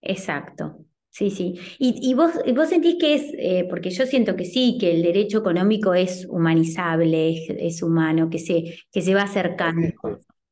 exacto. 0.00 0.84
Sí, 1.10 1.30
sí. 1.30 1.60
Y, 1.78 2.14
vos, 2.14 2.32
vos 2.54 2.70
sentís 2.70 2.96
que 2.98 3.14
es, 3.14 3.34
eh, 3.36 3.66
porque 3.68 3.90
yo 3.90 4.06
siento 4.06 4.34
que 4.34 4.46
sí, 4.46 4.78
que 4.80 4.92
el 4.92 5.02
derecho 5.02 5.40
económico 5.40 5.92
es 5.92 6.26
humanizable, 6.26 7.66
es, 7.66 7.82
humano, 7.82 8.30
que 8.30 8.38
se, 8.38 8.78
que 8.90 9.02
se 9.02 9.14
va 9.14 9.24
acercando. 9.24 9.92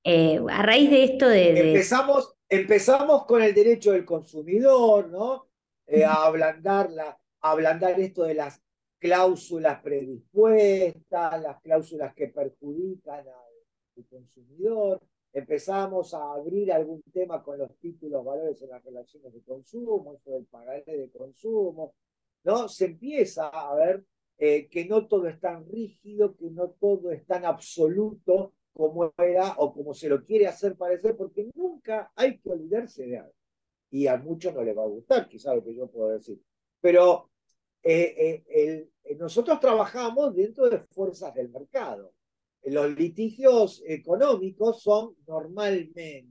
Eh, 0.05 0.39
a 0.51 0.63
raíz 0.63 0.91
de 0.91 1.05
esto 1.05 1.27
de, 1.27 1.71
Empezamos, 1.71 2.35
Empezamos 2.53 3.27
con 3.27 3.41
el 3.43 3.55
derecho 3.55 3.93
del 3.93 4.05
consumidor, 4.05 5.09
¿no? 5.09 5.47
Eh, 5.87 6.05
a, 6.05 6.25
ablandar 6.27 6.91
a 6.99 7.17
ablandar 7.43 8.01
esto 8.01 8.25
de 8.25 8.35
las 8.35 8.61
cláusulas 8.99 9.81
predispuestas, 9.81 11.41
las 11.41 11.61
cláusulas 11.61 12.13
que 12.13 12.27
perjudican 12.27 13.21
al 13.21 14.05
consumidor. 14.11 15.01
Empezamos 15.33 16.13
a 16.13 16.33
abrir 16.33 16.73
algún 16.73 17.01
tema 17.13 17.41
con 17.41 17.57
los 17.57 17.77
títulos, 17.79 18.25
valores 18.25 18.61
en 18.63 18.71
las 18.71 18.83
relaciones 18.83 19.33
de 19.33 19.43
consumo, 19.43 20.15
eso 20.15 20.33
del 20.33 20.47
pagaré 20.47 20.83
de 20.85 21.09
consumo. 21.09 21.95
¿no? 22.43 22.69
Se 22.69 22.87
empieza 22.87 23.47
a 23.47 23.73
ver 23.77 24.05
eh, 24.39 24.69
que 24.69 24.87
no 24.87 25.07
todo 25.07 25.29
es 25.29 25.39
tan 25.39 25.69
rígido, 25.69 26.35
que 26.37 26.51
no 26.51 26.71
todo 26.71 27.13
es 27.13 27.25
tan 27.27 27.45
absoluto 27.45 28.55
como 28.73 29.13
era 29.19 29.55
o 29.59 29.73
como 29.73 29.95
se 29.95 30.09
lo 30.09 30.25
quiere 30.25 30.47
hacer 30.47 30.77
parecer, 30.77 31.17
porque 31.17 31.51
nunca 31.55 32.13
hay 32.15 32.39
que 32.39 32.51
olvidarse 32.51 33.07
de 33.07 33.19
algo. 33.19 33.35
Y 33.91 34.07
a 34.07 34.17
muchos 34.17 34.55
no 34.55 34.63
les 34.63 34.77
va 34.77 34.85
a 34.85 34.87
gustar, 34.87 35.29
quizás 35.29 35.55
lo 35.55 35.65
que 35.65 35.75
yo 35.75 35.89
puedo 35.89 36.11
decir. 36.11 36.41
Pero 36.81 37.31
eh, 37.83 38.45
eh, 38.49 38.89
eh, 39.05 39.15
nosotros 39.17 39.59
trabajamos 39.59 40.35
dentro 40.35 40.69
de 40.69 40.81
fuerzas 40.81 41.35
del 41.35 41.51
mercado. 41.51 42.13
Los 42.65 42.95
litigios 42.95 43.83
económicos 43.87 44.83
son 44.83 45.17
normalmente 45.27 46.27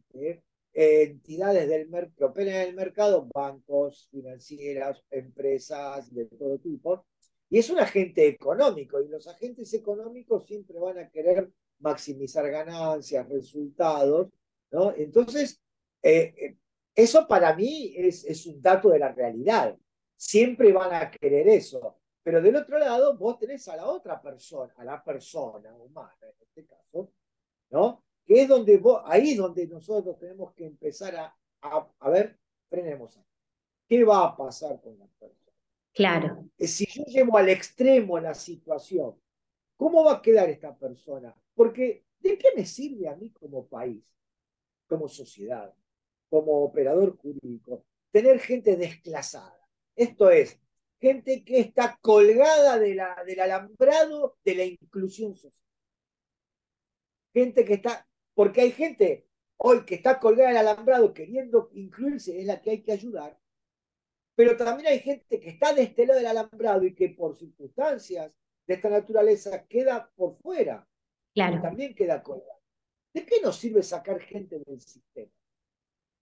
entidades 0.74 1.68
del 1.68 1.90
que 2.16 2.24
operan 2.24 2.56
en 2.56 2.70
el 2.70 2.76
mercado, 2.76 3.28
bancos, 3.34 4.08
financieras, 4.12 5.04
empresas 5.10 6.14
de 6.14 6.26
todo 6.26 6.60
tipo, 6.60 7.06
y 7.50 7.58
es 7.58 7.70
un 7.72 7.80
agente 7.80 8.28
económico, 8.28 9.02
y 9.02 9.08
los 9.08 9.28
agentes 9.28 9.74
económicos 9.74 10.46
siempre 10.46 10.78
van 10.78 11.00
a 11.00 11.10
querer 11.10 11.50
maximizar 11.80 12.50
ganancias, 12.50 13.28
resultados, 13.30 14.30
¿no? 14.72 14.94
Entonces, 14.96 15.62
eh, 16.02 16.34
eh, 16.38 16.58
eso 16.96 17.28
para 17.28 17.56
mí 17.56 17.94
es, 17.96 18.26
es 18.26 18.46
un 18.46 18.62
dato 18.62 18.90
de 18.90 19.00
la 19.00 19.12
realidad. 19.12 19.78
Siempre 20.16 20.74
van 20.74 20.94
a 20.94 21.12
querer 21.12 21.48
eso. 21.48 21.98
Pero 22.22 22.42
del 22.42 22.58
otro 22.58 22.78
lado, 22.78 23.18
vos 23.18 23.40
tenés 23.40 23.68
a 23.70 23.78
la 23.78 23.88
otra 23.88 24.22
persona, 24.22 24.74
a 24.78 24.84
la 24.84 25.04
persona 25.04 25.74
humana 25.76 26.18
en 26.22 26.36
este 26.42 26.66
caso, 26.66 27.12
¿no? 27.70 28.04
Que 28.26 28.42
es 28.44 28.48
donde 28.48 28.78
vos, 28.78 29.02
ahí 29.06 29.32
es 29.32 29.38
donde 29.38 29.66
nosotros 29.68 30.20
tenemos 30.20 30.54
que 30.54 30.66
empezar 30.66 31.16
a, 31.16 31.36
a, 31.62 32.10
ver, 32.10 32.38
frenemos. 32.70 33.18
¿Qué 33.88 34.04
va 34.04 34.26
a 34.26 34.38
pasar 34.38 34.80
con 34.82 35.00
la 35.00 35.08
persona? 35.08 35.52
Claro. 35.94 36.46
Si 36.60 36.86
yo 36.86 37.04
llevo 37.06 37.38
al 37.38 37.50
extremo 37.50 38.20
la 38.20 38.34
situación 38.34 39.16
¿Cómo 39.80 40.04
va 40.04 40.16
a 40.16 40.22
quedar 40.22 40.50
esta 40.50 40.76
persona? 40.76 41.34
Porque 41.60 42.06
¿de 42.22 42.38
qué 42.38 42.48
me 42.56 42.66
sirve 42.66 43.10
a 43.10 43.18
mí 43.18 43.32
como 43.32 43.68
país, 43.68 44.02
como 44.88 45.10
sociedad, 45.10 45.76
como 46.30 46.64
operador 46.64 47.18
jurídico, 47.18 47.86
tener 48.12 48.40
gente 48.40 48.78
desclasada? 48.78 49.60
Esto 49.94 50.32
es, 50.32 50.58
gente 51.02 51.44
que 51.44 51.60
está 51.60 52.00
colgada 52.02 52.80
de 52.80 52.96
la, 52.96 53.26
del 53.26 53.42
alambrado 53.42 54.38
de 54.46 54.56
la 54.56 54.64
inclusión 54.64 55.36
social. 55.36 55.62
Gente 57.34 57.66
que 57.66 57.74
está, 57.74 58.08
porque 58.34 58.62
hay 58.62 58.72
gente 58.72 59.28
hoy 59.58 59.84
que 59.84 59.96
está 59.96 60.18
colgada 60.18 60.48
del 60.48 60.60
alambrado 60.60 61.14
queriendo 61.14 61.72
incluirse, 61.74 62.40
es 62.40 62.46
la 62.46 62.62
que 62.62 62.70
hay 62.70 62.84
que 62.84 62.94
ayudar, 62.94 63.38
pero 64.34 64.56
también 64.56 64.88
hay 64.88 65.00
gente 65.02 65.42
que 65.42 65.50
está 65.50 65.74
de 65.74 65.82
este 65.82 66.06
lado 66.06 66.20
del 66.20 66.28
alambrado 66.28 66.86
y 66.86 66.96
que 66.96 67.10
por 67.10 67.36
circunstancias 67.36 68.40
de 68.66 68.76
esta 68.76 68.90
naturaleza 68.90 69.68
queda 69.68 70.10
por 70.16 70.38
fuera. 70.38 70.89
Claro. 71.48 71.62
también 71.62 71.96
queda 71.96 72.22
colgado. 72.22 72.60
¿De 73.14 73.26
qué 73.26 73.36
nos 73.42 73.56
sirve 73.56 73.82
sacar 73.82 74.20
gente 74.20 74.60
del 74.66 74.80
sistema? 74.82 75.32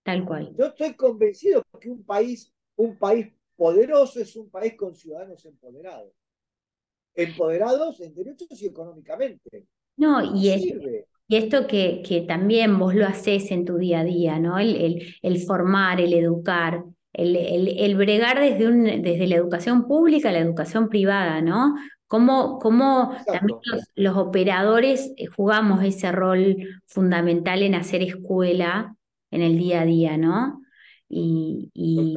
Tal 0.04 0.24
cual. 0.26 0.56
Yo 0.58 0.68
estoy 0.68 0.94
convencido 0.94 1.64
que 1.80 1.90
un 1.90 2.04
país, 2.04 2.54
un 2.76 2.98
país 2.98 3.28
poderoso 3.56 4.20
es 4.20 4.36
un 4.36 4.50
país 4.50 4.76
con 4.76 4.96
ciudadanos 4.96 5.44
empoderados. 5.46 6.14
Empoderados 7.16 8.00
en 8.00 8.14
derechos 8.14 8.62
y 8.62 8.68
económicamente. 8.68 9.66
No, 9.98 10.24
y, 10.24 10.50
y 11.28 11.36
esto 11.36 11.66
que, 11.66 12.04
que, 12.08 12.22
también 12.22 12.78
vos 12.78 12.94
lo 12.94 13.08
haces 13.08 13.50
en 13.50 13.66
tu 13.66 13.78
día 13.78 14.02
a 14.02 14.04
día, 14.04 14.40
¿no? 14.40 14.60
El, 14.60 14.76
el, 14.76 15.16
el 15.24 15.42
formar, 15.42 16.00
el 16.00 16.14
educar, 16.14 16.84
el, 17.12 17.36
el, 17.36 17.96
bregar 17.96 18.40
desde, 18.40 18.68
un, 18.68 18.84
desde 19.02 19.26
la 19.26 19.36
educación 19.36 19.88
pública 19.88 20.30
a 20.30 20.32
la 20.32 20.40
educación 20.40 20.88
privada, 20.90 21.42
¿no? 21.42 21.76
Cómo, 22.08 22.60
cómo 22.60 23.16
también 23.26 23.60
los, 23.96 24.18
operadores 24.18 25.12
eh, 25.18 25.26
jugamos 25.26 25.84
ese 25.84 26.12
rol 26.12 26.56
fundamental 26.86 27.62
en 27.64 27.76
hacer 27.76 28.02
escuela 28.02 28.96
en 29.30 29.42
el 29.42 29.58
día 29.58 29.82
a 29.82 29.86
día, 29.86 30.18
¿no? 30.18 30.62
Y, 31.10 31.70
y, 31.74 32.16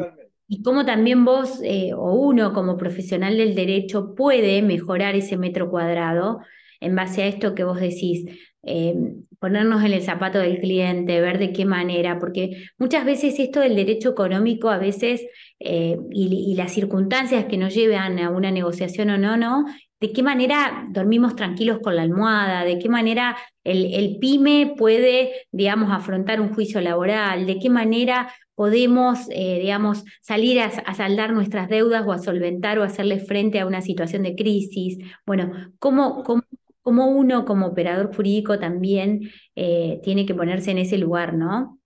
cómo 0.62 0.85
también 0.85 1.25
vos 1.25 1.61
eh, 1.64 1.92
o 1.94 2.12
uno 2.12 2.52
como 2.52 2.76
profesional 2.76 3.37
del 3.37 3.54
derecho 3.54 4.14
puede 4.14 4.62
mejorar 4.62 5.14
ese 5.14 5.37
metro 5.37 5.70
cuadrado 5.70 6.40
en 6.80 6.97
base 6.97 7.23
a 7.23 7.26
esto 7.26 7.54
que 7.54 7.64
vos 7.64 7.80
decís, 7.80 8.25
eh, 8.62 8.95
ponernos 9.38 9.85
en 9.85 9.93
el 9.93 10.02
zapato 10.02 10.38
del 10.38 10.61
cliente, 10.61 11.21
ver 11.21 11.38
de 11.38 11.52
qué 11.52 11.64
manera, 11.64 12.19
porque 12.19 12.64
muchas 12.79 13.05
veces 13.05 13.38
esto 13.38 13.61
del 13.61 13.76
derecho 13.76 14.11
económico 14.11 14.69
a 14.69 14.79
veces 14.79 15.23
y, 15.59 15.97
y, 16.11 16.55
las 16.55 16.73
circunstancias 16.73 17.45
que 17.45 17.59
nos 17.59 17.75
llevan 17.75 18.19
a 18.19 18.31
una 18.31 18.50
negociación 18.50 19.11
o 19.11 19.19
no, 19.19 19.37
no, 19.37 19.67
de 20.00 20.12
qué 20.12 20.23
manera 20.23 20.87
dormimos 20.90 21.37
tranquilos 21.37 21.79
con 21.83 21.95
la 21.95 22.02
almohada, 22.02 22.64
de 22.64 22.79
qué 22.79 22.88
manera 22.88 23.37
el, 23.64 24.17
pyme 24.19 24.75
puede, 24.76 25.47
digamos, 25.52 25.93
afrontar 25.93 26.40
un 26.40 26.55
juicio 26.55 26.81
laboral, 26.81 27.47
de 27.47 27.59
qué 27.59 27.69
manera 27.69 28.33
podemos, 28.55 29.29
eh, 29.31 29.59
digamos, 29.61 30.05
salir 30.23 30.61
a, 30.61 30.95
saldar 30.95 31.33
nuestras 31.33 31.69
deudas 31.69 32.07
o 32.07 32.12
a 32.12 32.19
solventar 32.19 32.79
o 32.79 32.83
hacerle 32.83 33.21
frente 33.21 33.61
a 33.61 33.67
una 33.67 33.83
situación 33.83 34.23
de 34.23 34.35
crisis. 34.35 34.99
Bueno, 35.26 35.52
cómo, 35.79 36.23
cómo, 36.25 36.43
uno 36.85 37.45
como 37.45 37.67
operador 37.67 38.15
jurídico 38.15 38.59
también 38.59 39.31
eh, 39.55 40.01
tiene 40.03 40.27
que 40.27 40.35
ponerse 40.35 40.71
en 40.71 40.79
ese 40.79 40.99
lugar, 40.99 41.35
¿no? 41.35 41.81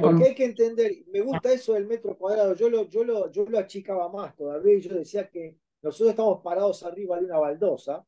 Porque 0.00 0.24
hay 0.24 0.34
que 0.34 0.44
entender, 0.44 0.92
me 1.08 1.20
gusta 1.20 1.52
eso 1.52 1.74
del 1.74 1.86
metro 1.86 2.16
cuadrado, 2.16 2.54
yo 2.54 2.70
lo, 2.70 2.88
yo 2.88 3.04
lo, 3.04 3.30
yo 3.30 3.44
lo 3.44 3.58
achicaba 3.58 4.10
más 4.10 4.34
todavía, 4.34 4.78
yo 4.78 4.94
decía 4.94 5.28
que 5.28 5.58
nosotros 5.82 6.10
estamos 6.10 6.40
parados 6.42 6.82
arriba 6.82 7.18
de 7.18 7.26
una 7.26 7.38
baldosa, 7.38 8.06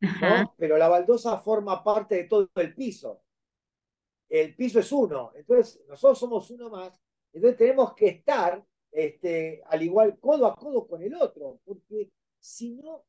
¿no? 0.00 0.54
pero 0.56 0.76
la 0.76 0.88
baldosa 0.88 1.38
forma 1.38 1.82
parte 1.84 2.16
de 2.16 2.24
todo 2.24 2.50
el 2.56 2.74
piso. 2.74 3.22
El 4.28 4.56
piso 4.56 4.80
es 4.80 4.90
uno, 4.90 5.32
entonces 5.36 5.84
nosotros 5.86 6.18
somos 6.18 6.50
uno 6.50 6.68
más, 6.70 7.00
entonces 7.32 7.56
tenemos 7.56 7.94
que 7.94 8.08
estar 8.08 8.64
este, 8.90 9.62
al 9.66 9.82
igual 9.82 10.18
codo 10.18 10.46
a 10.46 10.56
codo 10.56 10.86
con 10.86 11.02
el 11.02 11.14
otro, 11.14 11.60
porque 11.64 12.10
si 12.38 12.74
no, 12.74 13.04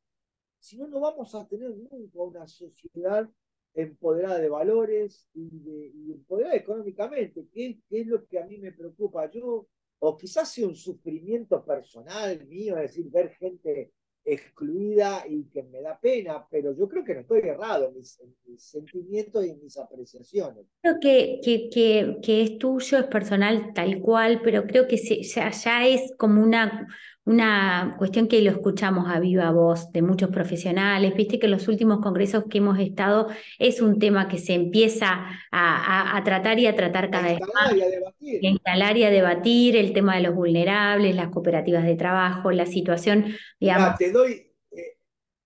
si 0.66 0.76
no, 0.76 0.88
no 0.88 0.98
vamos 0.98 1.32
a 1.34 1.46
tener 1.46 1.70
nunca 1.70 2.18
una 2.18 2.46
sociedad 2.48 3.28
empoderada 3.72 4.38
de 4.38 4.48
valores 4.48 5.28
y, 5.32 5.48
de, 5.60 5.92
empoderada 6.12 6.56
económicamente, 6.56 7.46
que, 7.52 7.78
es 7.88 8.06
lo 8.06 8.26
que 8.26 8.40
a 8.40 8.46
mí 8.46 8.58
me 8.58 8.72
preocupa. 8.72 9.30
Yo, 9.30 9.68
o 10.00 10.16
quizás 10.16 10.50
sea 10.50 10.66
un 10.66 10.74
sufrimiento 10.74 11.64
personal 11.64 12.44
mío, 12.48 12.76
es 12.76 12.90
decir, 12.90 13.08
ver 13.10 13.30
gente 13.34 13.92
excluida 14.24 15.24
y 15.28 15.44
que 15.44 15.62
me 15.62 15.80
da 15.80 16.00
pena, 16.00 16.44
pero 16.50 16.76
yo 16.76 16.88
creo 16.88 17.04
que 17.04 17.14
no 17.14 17.20
estoy 17.20 17.42
errado 17.42 17.88
en 17.88 17.94
mis, 17.94 18.18
sentimientos 18.56 19.46
y 19.46 19.50
en 19.50 19.62
mis 19.62 19.78
apreciaciones. 19.78 20.66
Creo 20.82 20.98
que, 21.00 21.40
que, 21.44 22.18
que, 22.20 22.42
es 22.42 22.58
tuyo, 22.58 22.98
es 22.98 23.06
personal 23.06 23.72
tal 23.72 24.00
cual, 24.00 24.40
pero 24.42 24.66
creo 24.66 24.88
que 24.88 24.96
ya, 24.96 25.50
ya 25.52 25.86
es 25.86 26.12
como 26.18 26.42
una, 26.42 26.88
una 27.26 27.96
cuestión 27.98 28.28
que 28.28 28.40
lo 28.40 28.50
escuchamos 28.50 29.08
a 29.08 29.20
viva 29.20 29.50
voz 29.50 29.92
de 29.92 30.00
muchos 30.00 30.30
profesionales. 30.30 31.14
Viste 31.14 31.38
que 31.38 31.46
en 31.46 31.52
los 31.52 31.68
últimos 31.68 32.00
congresos 32.00 32.44
que 32.48 32.58
hemos 32.58 32.78
estado 32.78 33.28
es 33.58 33.80
un 33.82 33.98
tema 33.98 34.28
que 34.28 34.38
se 34.38 34.54
empieza 34.54 35.26
a, 35.50 36.16
a, 36.16 36.24
tratar 36.24 36.58
y 36.58 36.66
a 36.66 36.74
tratar 36.74 37.10
cada 37.10 37.28
vez 37.28 37.40
más. 37.52 37.74
Y 37.74 37.82
a 37.82 37.88
debatir. 37.88 38.44
instalar 38.44 38.96
y 38.96 39.04
a 39.04 39.10
debatir 39.10 39.76
el 39.76 39.92
tema 39.92 40.16
de 40.16 40.22
los 40.22 40.34
vulnerables, 40.34 41.14
las 41.14 41.28
cooperativas 41.28 41.84
de 41.84 41.96
trabajo, 41.96 42.50
la 42.50 42.66
situación, 42.66 43.26
digamos 43.60 43.98
doy, 44.12 44.52
eh, 44.70 44.96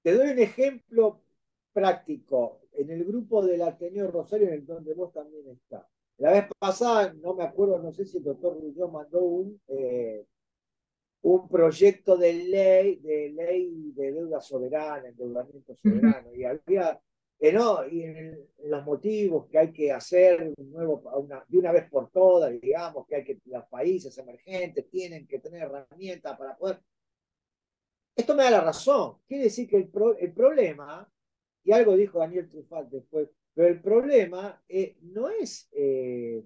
te 0.03 0.15
doy 0.15 0.31
un 0.31 0.39
ejemplo 0.39 1.23
práctico. 1.73 2.61
En 2.73 2.91
el 2.91 3.05
grupo 3.05 3.45
del 3.45 3.63
Ateneo 3.63 4.11
Rosario, 4.11 4.49
en 4.49 4.55
el 4.55 4.67
donde 4.67 4.95
vos 4.95 5.13
también 5.13 5.49
estás. 5.49 5.85
La 6.19 6.33
vez 6.33 6.45
pasada, 6.59 7.13
no 7.15 7.35
me 7.35 7.45
acuerdo, 7.45 7.79
no 7.79 7.93
sé 7.93 8.05
si 8.05 8.19
el 8.19 8.25
doctor 8.25 8.59
Rullón 8.61 8.93
mandó 8.93 9.21
un, 9.21 9.61
eh, 9.69 10.25
un 11.23 11.49
proyecto 11.49 12.17
de 12.17 12.33
ley, 12.33 12.97
de 12.97 13.31
ley 13.31 13.93
de 13.95 14.13
deuda 14.13 14.41
soberana, 14.41 15.09
endeudamiento 15.09 15.77
soberano, 15.83 16.35
y 16.35 16.45
había, 16.45 17.01
eh, 17.39 17.53
no, 17.53 17.87
y 17.87 18.03
en, 18.05 18.39
los 18.65 18.85
motivos 18.85 19.47
que 19.49 19.59
hay 19.59 19.73
que 19.73 19.93
hacer 19.93 20.53
un 20.57 20.71
nuevo, 20.71 21.03
una, 21.17 21.45
de 21.47 21.59
una 21.59 21.73
vez 21.73 21.89
por 21.91 22.11
todas, 22.11 22.59
digamos, 22.61 23.07
que 23.07 23.17
hay 23.17 23.25
que 23.25 23.39
los 23.47 23.65
países 23.67 24.17
emergentes 24.19 24.89
tienen 24.91 25.27
que 25.27 25.39
tener 25.39 25.63
herramientas 25.63 26.39
para 26.39 26.57
poder 26.57 26.81
esto 28.21 28.35
me 28.35 28.45
da 28.45 28.51
la 28.51 28.61
razón. 28.61 29.17
Quiere 29.27 29.45
decir 29.45 29.69
que 29.69 29.77
el, 29.77 29.91
el 30.19 30.33
problema, 30.33 31.11
y 31.65 31.73
algo 31.73 31.97
dijo 31.97 32.19
Daniel 32.19 32.49
Truffaut 32.49 32.89
después, 32.91 33.29
pero 33.55 33.69
el 33.69 33.81
problema 33.81 34.63
eh, 34.69 34.97
no 35.01 35.29
es, 35.29 35.69
eh, 35.73 36.45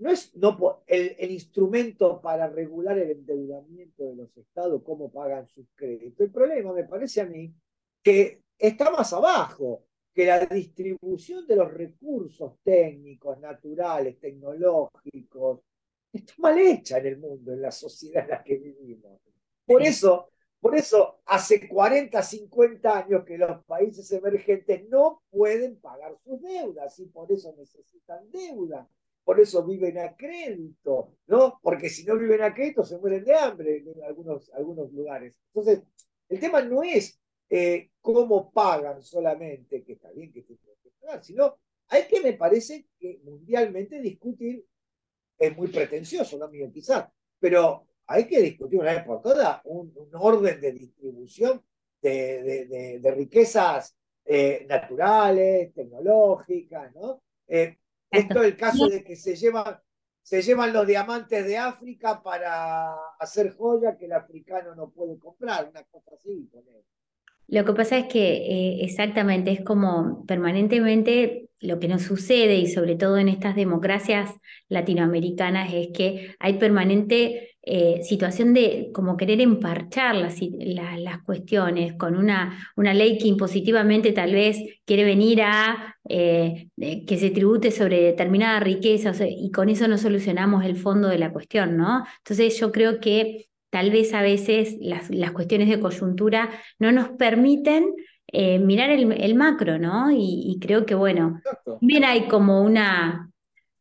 no 0.00 0.10
es 0.10 0.34
no, 0.34 0.82
el, 0.86 1.14
el, 1.18 1.30
instrumento 1.30 2.20
para 2.20 2.48
regular 2.48 2.98
el 2.98 3.10
endeudamiento 3.10 4.04
de 4.04 4.16
los 4.16 4.36
estados, 4.36 4.82
cómo 4.82 5.12
pagan 5.12 5.46
sus 5.46 5.66
créditos. 5.74 6.20
El 6.20 6.32
problema, 6.32 6.72
me 6.72 6.84
parece 6.84 7.20
a 7.20 7.26
mí, 7.26 7.54
que 8.02 8.42
está 8.58 8.90
más 8.90 9.12
abajo, 9.12 9.84
que 10.14 10.24
la 10.24 10.46
distribución 10.46 11.46
de 11.46 11.56
los 11.56 11.72
recursos 11.72 12.54
técnicos, 12.62 13.38
naturales, 13.40 14.18
tecnológicos, 14.18 15.60
está 16.12 16.32
mal 16.38 16.58
hecha 16.58 16.98
en 16.98 17.06
el 17.06 17.18
mundo, 17.18 17.52
en 17.52 17.62
la 17.62 17.70
sociedad 17.70 18.24
en 18.24 18.30
la 18.30 18.42
que 18.42 18.56
vivimos. 18.56 19.20
Por 19.66 19.82
eso, 19.82 20.30
por 20.58 20.74
eso 20.74 21.20
hace 21.26 21.68
40, 21.68 22.22
50 22.22 22.98
años 22.98 23.24
que 23.24 23.38
los 23.38 23.64
países 23.64 24.10
emergentes 24.12 24.88
no 24.88 25.22
pueden 25.30 25.78
pagar 25.78 26.16
sus 26.24 26.40
deudas 26.40 26.98
y 26.98 27.06
por 27.06 27.30
eso 27.30 27.54
necesitan 27.56 28.30
deuda. 28.30 28.88
Por 29.24 29.38
eso 29.38 29.64
viven 29.64 29.98
a 29.98 30.16
crédito, 30.16 31.16
¿no? 31.26 31.60
Porque 31.62 31.88
si 31.88 32.04
no 32.04 32.16
viven 32.16 32.42
a 32.42 32.54
crédito 32.54 32.84
se 32.84 32.98
mueren 32.98 33.24
de 33.24 33.34
hambre 33.34 33.76
en 33.78 34.04
algunos, 34.04 34.50
algunos 34.54 34.92
lugares. 34.92 35.38
Entonces, 35.54 35.82
el 36.28 36.40
tema 36.40 36.62
no 36.62 36.82
es 36.82 37.20
eh, 37.48 37.90
cómo 38.00 38.52
pagan 38.52 39.02
solamente, 39.02 39.82
que 39.82 39.92
está 39.92 40.10
bien 40.12 40.32
que 40.32 40.42
se 40.42 40.54
que 40.54 40.90
pagar, 41.00 41.22
sino 41.22 41.56
hay 41.88 42.06
que, 42.06 42.20
me 42.20 42.34
parece, 42.34 42.86
que 42.98 43.20
mundialmente 43.24 44.00
discutir, 44.00 44.64
es 45.38 45.56
muy 45.56 45.68
pretencioso, 45.68 46.38
¿no, 46.38 46.48
Miguel? 46.48 46.72
Quizás, 46.72 47.08
pero 47.38 47.88
hay 48.06 48.26
que 48.26 48.40
discutir 48.40 48.78
una 48.78 48.92
vez 48.92 49.04
por 49.04 49.20
todas 49.20 49.60
un, 49.64 49.92
orden 50.12 50.60
de 50.60 50.72
distribución 50.72 51.62
de, 52.00 53.00
riquezas 53.16 53.96
eh, 54.24 54.64
naturales, 54.68 55.74
tecnológicas, 55.74 56.94
¿no? 56.94 57.22
Eh, 57.48 57.78
esto 58.10 58.42
es 58.42 58.48
el 58.48 58.56
caso 58.56 58.88
de 58.88 59.04
que 59.04 59.16
se 59.16 59.36
llevan, 59.36 59.78
se 60.22 60.42
llevan 60.42 60.72
los 60.72 60.86
diamantes 60.86 61.46
de 61.46 61.58
África 61.58 62.22
para 62.22 62.94
hacer 63.18 63.54
joya 63.54 63.96
que 63.96 64.06
el 64.06 64.12
africano 64.12 64.74
no 64.74 64.90
puede 64.90 65.18
comprar, 65.18 65.68
una 65.70 65.82
cosa 65.84 66.12
así. 66.14 66.48
Lo 67.48 67.64
que 67.64 67.72
pasa 67.72 67.98
es 67.98 68.06
que 68.06 68.20
eh, 68.20 68.84
exactamente 68.84 69.50
es 69.50 69.64
como 69.64 70.24
permanentemente 70.26 71.50
lo 71.58 71.78
que 71.78 71.88
nos 71.88 72.02
sucede 72.02 72.56
y 72.56 72.68
sobre 72.68 72.94
todo 72.96 73.18
en 73.18 73.28
estas 73.28 73.56
democracias 73.56 74.30
latinoamericanas 74.68 75.72
es 75.74 75.88
que 75.92 76.34
hay 76.38 76.58
permanente 76.58 77.49
eh, 77.62 78.00
situación 78.02 78.54
de 78.54 78.90
como 78.94 79.16
querer 79.16 79.40
emparchar 79.40 80.16
las, 80.16 80.36
las, 80.40 81.22
cuestiones 81.22 81.92
con 81.94 82.16
una, 82.16 82.72
una, 82.76 82.94
ley 82.94 83.18
que 83.18 83.28
impositivamente 83.28 84.12
tal 84.12 84.32
vez 84.32 84.58
quiere 84.86 85.04
venir 85.04 85.42
a 85.42 85.96
eh, 86.08 86.68
que 86.76 87.18
se 87.18 87.30
tribute 87.30 87.70
sobre 87.70 88.00
determinada 88.02 88.60
riqueza 88.60 89.12
y 89.28 89.50
con 89.50 89.68
eso 89.68 89.88
no 89.88 89.98
solucionamos 89.98 90.64
el 90.64 90.76
fondo 90.76 91.08
de 91.08 91.18
la 91.18 91.32
cuestión, 91.32 91.76
¿no? 91.76 92.04
Entonces 92.18 92.58
yo 92.58 92.72
creo 92.72 92.98
que 92.98 93.50
tal 93.68 93.90
vez 93.90 94.14
a 94.14 94.22
veces 94.22 94.76
las, 94.80 95.10
las 95.10 95.32
cuestiones 95.32 95.68
de 95.68 95.80
coyuntura 95.80 96.50
no 96.78 96.92
nos 96.92 97.10
permiten 97.10 97.94
eh, 98.32 98.58
mirar 98.60 98.90
el, 98.90 99.34
macro, 99.34 99.78
¿no? 99.78 100.10
Y, 100.12 100.56
creo 100.60 100.86
que, 100.86 100.94
bueno, 100.94 101.40
hay 102.06 102.28
como 102.28 102.62
una, 102.62 103.28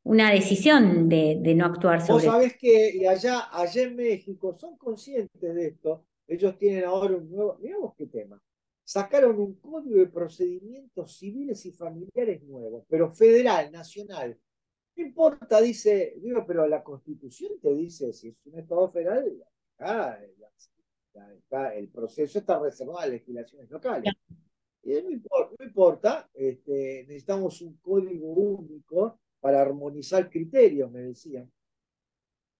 una 0.09 0.31
decisión 0.31 1.07
de, 1.07 1.37
de 1.39 1.53
no 1.53 1.65
actuar 1.65 2.01
sobre 2.01 2.25
Vos 2.25 2.33
sabés 2.33 2.57
que 2.57 3.07
allá, 3.07 3.47
allá 3.51 3.83
en 3.83 3.95
México 3.95 4.57
son 4.57 4.75
conscientes 4.75 5.53
de 5.53 5.67
esto. 5.67 6.03
Ellos 6.27 6.57
tienen 6.57 6.85
ahora 6.85 7.15
un 7.15 7.29
nuevo, 7.29 7.59
miramos 7.61 7.93
qué 7.95 8.07
tema. 8.07 8.41
Sacaron 8.83 9.39
un 9.39 9.59
código 9.59 9.97
de 9.97 10.07
procedimientos 10.07 11.15
civiles 11.15 11.63
y 11.67 11.73
familiares 11.73 12.41
nuevo, 12.41 12.87
pero 12.89 13.13
federal, 13.13 13.71
nacional. 13.71 14.35
No 14.95 15.05
importa, 15.05 15.61
dice, 15.61 16.15
digo, 16.17 16.43
pero 16.43 16.67
la 16.67 16.83
constitución 16.83 17.59
te 17.61 17.71
dice, 17.75 18.11
si 18.11 18.29
es 18.29 18.35
un 18.45 18.57
Estado 18.57 18.89
federal, 18.89 19.31
el 21.75 21.87
proceso 21.89 22.39
está 22.39 22.59
reservado 22.59 22.97
a 22.97 23.05
legislaciones 23.05 23.69
locales. 23.69 24.11
Y 24.81 24.89
no 24.89 25.11
importa, 25.11 25.55
no 25.59 25.65
importa 25.65 26.29
este, 26.33 27.05
necesitamos 27.07 27.61
un 27.61 27.77
código 27.77 28.25
único 28.25 29.19
para 29.39 29.61
armonizar 29.61 30.29
criterios, 30.29 30.91
me 30.91 31.01
decían. 31.01 31.51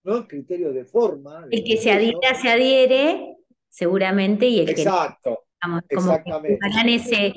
¿No? 0.04 0.28
Criterios 0.28 0.74
de 0.74 0.86
forma. 0.86 1.46
el 1.52 1.64
que 1.64 1.78
se 1.78 1.92
adhiera, 1.92 2.34
se 2.42 2.50
adhiere, 2.50 3.38
seguramente, 3.68 4.48
y 4.48 4.60
el 4.62 4.70
Exacto, 4.70 5.46
que 5.88 5.96
exactamente. 5.96 6.60
en 6.82 6.90
ese, 6.90 7.34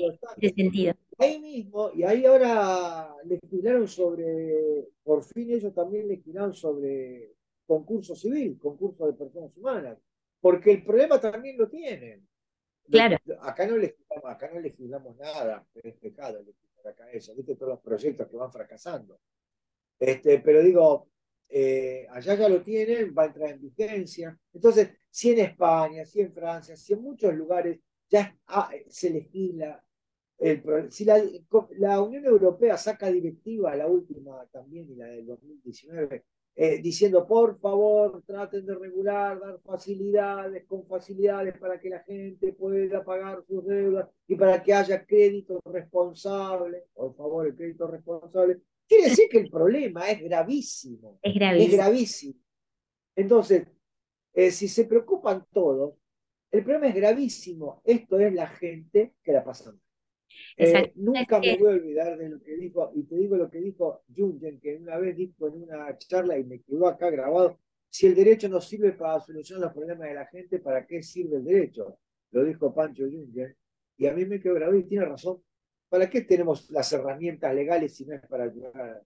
sentido. 0.55 0.93
Ahí 1.17 1.39
mismo, 1.39 1.91
y 1.93 2.03
ahí 2.03 2.25
ahora 2.25 3.15
legislaron 3.25 3.87
sobre, 3.87 4.87
por 5.03 5.23
fin 5.23 5.51
ellos 5.51 5.73
también 5.73 6.07
legislaron 6.07 6.53
sobre 6.53 7.33
concurso 7.65 8.15
civil, 8.15 8.57
concurso 8.57 9.05
de 9.07 9.13
personas 9.13 9.55
humanas, 9.57 9.97
porque 10.39 10.71
el 10.71 10.83
problema 10.83 11.19
también 11.19 11.57
lo 11.57 11.67
tienen. 11.69 12.25
Claro. 12.89 13.17
Acá 13.41 13.67
no 13.67 13.77
legislamos, 13.77 14.25
acá 14.25 14.51
no 14.53 14.59
legislamos 14.59 15.17
nada, 15.17 15.65
es 15.75 15.95
pecado 15.95 16.39
acá 16.39 16.72
eso, 17.11 17.35
viste 17.35 17.55
todos 17.55 17.73
los 17.73 17.79
proyectos 17.81 18.27
que 18.27 18.37
van 18.37 18.51
fracasando. 18.51 19.19
Este, 19.99 20.39
pero 20.39 20.61
digo, 20.61 21.09
eh, 21.49 22.07
allá 22.09 22.35
ya 22.35 22.49
lo 22.49 22.61
tienen, 22.61 23.13
va 23.17 23.23
a 23.23 23.27
entrar 23.27 23.51
en 23.51 23.61
vigencia. 23.61 24.37
Entonces, 24.51 24.89
si 25.09 25.31
en 25.31 25.39
España, 25.39 26.05
si 26.05 26.21
en 26.21 26.33
Francia, 26.33 26.75
si 26.75 26.93
en 26.93 27.01
muchos 27.01 27.33
lugares 27.33 27.79
ya 28.09 28.37
se 28.87 29.09
legisla. 29.09 29.83
El, 30.37 30.91
si 30.91 31.05
la, 31.05 31.23
la, 31.77 32.01
Unión 32.01 32.25
Europea 32.25 32.75
saca 32.77 33.09
directiva, 33.09 33.75
la 33.75 33.87
última 33.87 34.45
también 34.47 34.91
y 34.91 34.95
la 34.95 35.07
del 35.07 35.25
2019, 35.27 36.25
eh, 36.55 36.79
diciendo 36.81 37.25
por 37.25 37.59
favor 37.59 38.21
traten 38.25 38.65
de 38.65 38.75
regular, 38.75 39.39
dar 39.39 39.59
facilidades 39.61 40.65
con 40.65 40.85
facilidades 40.85 41.57
para 41.57 41.79
que 41.79 41.89
la 41.89 41.99
gente 42.03 42.53
pueda 42.53 43.03
pagar 43.03 43.43
sus 43.47 43.65
deudas 43.65 44.07
y 44.27 44.35
para 44.35 44.61
que 44.61 44.73
haya 44.73 45.03
crédito 45.05 45.59
responsable, 45.65 46.83
por 46.93 47.15
favor, 47.15 47.47
el 47.47 47.55
crédito 47.55 47.87
responsable, 47.87 48.61
quiere 48.87 49.09
decir 49.09 49.29
que 49.29 49.39
el 49.39 49.49
problema 49.49 50.09
es 50.09 50.21
gravísimo. 50.21 51.19
Es 51.23 51.33
gravísimo. 51.33 51.71
Es 51.71 51.77
gravísimo. 51.77 52.39
Entonces, 53.15 53.67
eh, 54.33 54.51
si 54.51 54.67
se 54.67 54.85
preocupan 54.85 55.45
todos, 55.51 55.95
el 56.51 56.63
problema 56.63 56.87
es 56.87 56.95
gravísimo. 56.95 57.81
Esto 57.83 58.19
es 58.19 58.31
la 58.33 58.47
gente 58.47 59.15
que 59.23 59.31
la 59.31 59.43
pasa. 59.43 59.75
Eh, 60.57 60.91
nunca 60.95 61.39
me 61.39 61.57
voy 61.57 61.67
a 61.67 61.75
olvidar 61.75 62.17
de 62.17 62.29
lo 62.29 62.41
que 62.41 62.55
dijo, 62.55 62.91
y 62.95 63.03
te 63.03 63.15
digo 63.15 63.35
lo 63.35 63.49
que 63.49 63.59
dijo 63.59 64.03
Jungen, 64.15 64.59
que 64.59 64.77
una 64.77 64.97
vez 64.97 65.15
dijo 65.15 65.47
en 65.47 65.63
una 65.63 65.97
charla 65.97 66.37
y 66.37 66.43
me 66.43 66.61
quedó 66.61 66.87
acá 66.87 67.09
grabado, 67.09 67.59
si 67.89 68.07
el 68.07 68.15
derecho 68.15 68.49
no 68.49 68.59
sirve 68.59 68.93
para 68.93 69.19
solucionar 69.19 69.65
los 69.65 69.73
problemas 69.73 70.09
de 70.09 70.15
la 70.15 70.25
gente, 70.27 70.59
¿para 70.59 70.85
qué 70.85 71.01
sirve 71.03 71.37
el 71.37 71.43
derecho? 71.43 71.99
Lo 72.31 72.43
dijo 72.43 72.73
Pancho 72.73 73.03
Jungen, 73.03 73.55
y 73.97 74.07
a 74.07 74.13
mí 74.13 74.25
me 74.25 74.39
quedó 74.39 74.55
grabado 74.55 74.77
y 74.77 74.83
tiene 74.83 75.05
razón. 75.05 75.41
¿Para 75.89 76.09
qué 76.09 76.21
tenemos 76.21 76.69
las 76.71 76.91
herramientas 76.91 77.53
legales 77.53 77.95
si 77.95 78.05
no 78.05 78.15
es 78.15 78.21
para 78.27 78.45
ayudar 78.45 79.03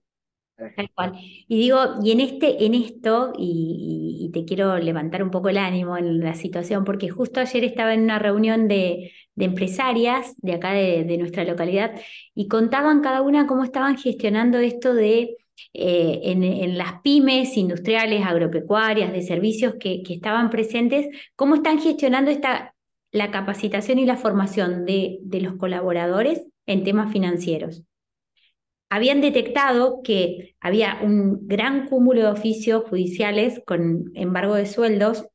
Tal 0.58 0.90
cual. 0.92 1.12
Y 1.46 1.56
digo, 1.56 1.78
y 2.02 2.10
en 2.10 2.20
este, 2.20 2.64
en 2.64 2.74
esto, 2.74 3.32
y, 3.38 4.30
te 4.32 4.44
quiero 4.44 4.76
levantar 4.78 5.22
un 5.22 5.30
poco 5.30 5.48
el 5.48 5.56
ánimo 5.56 5.96
en 5.96 6.18
la 6.18 6.34
situación, 6.34 6.84
porque 6.84 7.08
justo 7.08 7.38
ayer 7.40 7.62
estaba 7.62 7.94
en 7.94 8.02
una 8.02 8.18
reunión 8.18 8.66
de, 8.66 9.12
empresarias 9.36 10.34
de 10.38 10.54
acá 10.54 10.72
de, 10.72 11.16
nuestra 11.16 11.44
localidad 11.44 11.92
y 12.34 12.48
contaban 12.48 13.02
cada 13.02 13.22
una 13.22 13.46
cómo 13.46 13.62
estaban 13.62 13.96
gestionando 13.96 14.58
esto 14.58 14.94
de 14.94 15.36
eh, 15.74 16.20
en, 16.24 16.76
las 16.76 17.00
pymes 17.02 17.56
industriales, 17.56 18.26
agropecuarias, 18.26 19.12
de 19.12 19.22
servicios 19.22 19.74
que, 19.78 20.02
que 20.02 20.14
estaban 20.14 20.50
presentes, 20.50 21.06
cómo 21.36 21.54
están 21.54 21.80
gestionando 21.80 22.32
esta, 22.32 22.74
la 23.12 23.30
capacitación 23.30 24.00
y 24.00 24.06
la 24.06 24.16
formación 24.16 24.84
de, 24.86 25.18
de 25.22 25.40
los 25.40 25.54
colaboradores 25.54 26.44
en 26.66 26.82
temas 26.82 27.12
financieros 27.12 27.84
habían 28.90 29.20
detectado 29.20 30.00
que 30.02 30.56
había 30.60 30.98
un 31.02 31.46
gran 31.46 31.88
cúmulo 31.88 32.22
de 32.22 32.28
oficios 32.28 32.84
judiciales 32.88 33.60
con 33.66 34.10
embargo 34.14 34.54
de 34.54 34.66
sueldos 34.66 35.26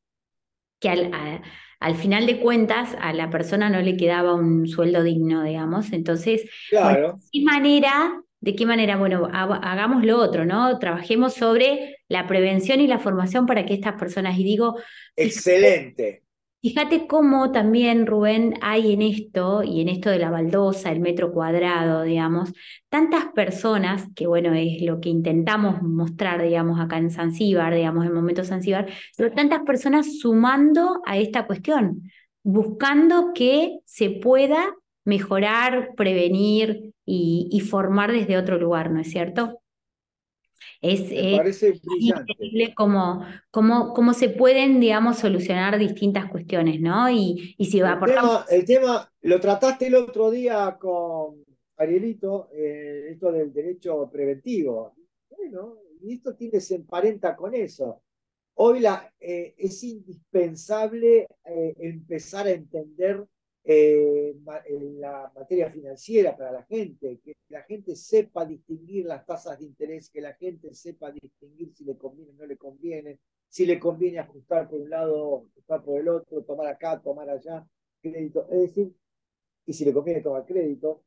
que 0.80 0.90
al, 0.90 1.96
final 1.96 2.26
de 2.26 2.40
cuentas 2.40 2.96
a 3.00 3.14
la 3.14 3.30
persona 3.30 3.70
no 3.70 3.82
le 3.82 3.96
quedaba 3.96 4.34
un 4.34 4.68
sueldo 4.68 5.02
digno, 5.02 5.44
digamos. 5.44 5.94
Entonces, 5.94 6.44
¿de 6.72 7.14
qué 7.32 7.42
manera? 7.42 8.22
¿De 8.42 8.56
qué 8.56 8.66
manera? 8.66 8.98
Bueno, 8.98 9.30
hagamos 9.32 10.04
lo 10.04 10.18
otro, 10.18 10.44
¿no? 10.46 10.78
Trabajemos 10.80 11.36
sobre 11.36 11.98
la 12.10 12.28
prevención 12.28 12.82
y 12.82 12.88
la 12.88 13.00
formación 13.00 13.46
para 13.46 13.66
que 13.66 13.76
estas 13.76 13.94
personas, 13.94 14.38
y 14.38 14.44
digo... 14.44 14.76
Excelente. 15.16 16.24
Fíjate 16.64 17.08
cómo 17.08 17.52
también, 17.52 18.08
Rubén, 18.08 18.54
hay 18.62 18.94
en 18.94 19.02
esto, 19.02 19.64
y 19.64 19.82
en 19.82 19.90
esto 19.90 20.10
de 20.10 20.18
la 20.18 20.30
baldosa, 20.32 20.92
el 20.94 21.02
metro 21.02 21.34
cuadrado, 21.34 22.04
digamos, 22.04 22.54
tantas 22.88 23.26
personas, 23.36 24.08
que 24.16 24.28
bueno, 24.28 24.54
es 24.54 24.82
lo 24.82 25.02
que 25.02 25.10
intentamos 25.10 25.82
mostrar, 25.82 26.42
digamos, 26.42 26.80
acá 26.80 26.98
en 27.00 27.12
Zanzíbar, 27.12 27.76
digamos, 27.76 28.06
en 28.06 28.14
Momento 28.14 28.46
Zanzíbar, 28.46 28.88
pero 29.18 29.34
tantas 29.34 29.64
personas 29.64 30.20
sumando 30.20 31.02
a 31.06 31.18
esta 31.18 31.46
cuestión, 31.48 32.04
buscando 32.44 33.34
que 33.36 33.80
se 33.84 34.10
pueda 34.12 34.74
mejorar, 35.04 35.90
prevenir 35.98 36.94
y 37.06 37.60
formar 37.60 38.14
desde 38.14 38.38
otro 38.38 38.58
lugar, 38.58 38.90
¿no 38.90 39.02
es 39.02 39.12
cierto? 39.12 39.63
Es, 40.84 41.00
increíble 41.10 42.74
cómo, 42.76 43.26
cómo, 43.52 43.94
cómo, 43.94 44.14
se 44.14 44.28
pueden, 44.28 44.82
digamos, 44.82 45.18
solucionar 45.18 45.80
distintas 45.80 46.30
cuestiones, 46.30 46.82
¿no? 46.82 47.10
Y, 47.10 47.56
y 47.58 47.66
si 47.66 47.80
va 47.80 47.94
el, 47.94 48.14
tema, 48.14 48.46
el 48.50 48.66
tema, 48.66 49.10
lo 49.22 49.40
trataste 49.40 49.88
el 49.88 49.96
otro 49.96 50.30
día 50.30 50.78
con 50.78 51.42
Arielito, 51.78 52.50
eh, 52.52 53.08
esto 53.12 53.32
del 53.32 53.54
derecho 53.54 54.10
preventivo. 54.12 54.94
Bueno, 55.30 55.78
y 56.02 56.16
esto 56.16 56.36
tiene, 56.36 56.60
se 56.60 56.76
emparenta 56.76 57.34
con 57.34 57.56
eso. 57.56 58.02
Hoy 58.56 58.82
la, 58.82 59.10
eh, 59.22 59.56
es 59.58 59.84
indispensable 59.84 61.28
eh, 61.46 61.74
empezar 61.78 62.48
a 62.48 62.52
entender 62.52 63.26
eh, 63.66 64.36
en 64.66 65.00
la 65.00 65.32
materia 65.34 65.72
financiera 65.72 66.36
para 66.36 66.52
la 66.52 66.64
gente, 66.64 67.20
que 67.24 67.38
la 67.50 67.64
gente 67.64 67.96
sepa 67.96 68.46
distinguir 68.46 69.06
las 69.06 69.26
tasas 69.26 69.58
de 69.60 69.66
interés, 69.66 70.10
que 70.10 70.20
la 70.20 70.34
gente 70.34 70.74
sepa 70.74 71.12
distinguir 71.12 71.74
si 71.74 71.86
le 71.86 71.98
conviene 71.98 72.32
o 72.32 72.36
no 72.36 72.46
le 72.46 72.58
conviene, 72.58 73.20
si 73.48 73.66
le 73.66 73.80
conviene 73.80 74.20
ajustar 74.20 74.70
por 74.70 74.82
un 74.82 74.90
lado, 74.90 75.48
ajustar 75.52 75.84
por 75.84 76.00
el 76.00 76.10
otro, 76.10 76.44
tomar 76.44 76.68
acá, 76.68 77.02
tomar 77.02 77.30
allá, 77.30 77.66
crédito, 78.02 78.48
es 78.52 78.62
decir, 78.62 78.94
y 79.66 79.74
si 79.74 79.86
le 79.86 79.94
conviene 79.94 80.22
tomar 80.22 80.46
crédito. 80.46 81.04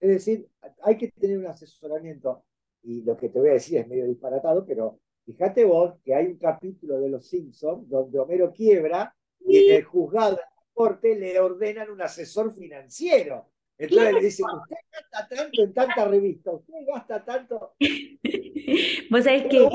Es 0.00 0.08
decir, 0.08 0.48
hay 0.82 0.96
que 0.96 1.10
tener 1.10 1.38
un 1.38 1.46
asesoramiento, 1.46 2.44
y 2.82 3.02
lo 3.02 3.16
que 3.16 3.28
te 3.28 3.38
voy 3.38 3.50
a 3.50 3.54
decir 3.54 3.78
es 3.78 3.88
medio 3.88 4.06
disparatado, 4.06 4.64
pero 4.64 5.00
fíjate 5.26 5.64
vos 5.64 5.94
que 6.04 6.14
hay 6.14 6.26
un 6.26 6.38
capítulo 6.38 7.00
de 7.00 7.10
Los 7.10 7.26
Simpsons 7.26 7.86
donde 7.88 8.18
Homero 8.18 8.52
quiebra 8.52 9.14
y 9.40 9.66
en 9.66 9.76
el 9.76 9.84
juzgado 9.84 10.38
corte 10.78 11.18
le 11.18 11.40
ordenan 11.40 11.90
un 11.90 12.00
asesor 12.00 12.54
financiero. 12.54 13.50
Entonces 13.76 14.12
le 14.14 14.20
dicen, 14.20 14.46
usted 14.46 14.76
gasta 14.92 15.28
tanto 15.28 15.62
en 15.62 15.72
tanta 15.72 16.04
revista, 16.06 16.52
usted 16.52 16.74
gasta 16.86 17.24
tanto. 17.24 17.74
Vos 19.10 19.24
sabés 19.24 19.46
que 19.46 19.68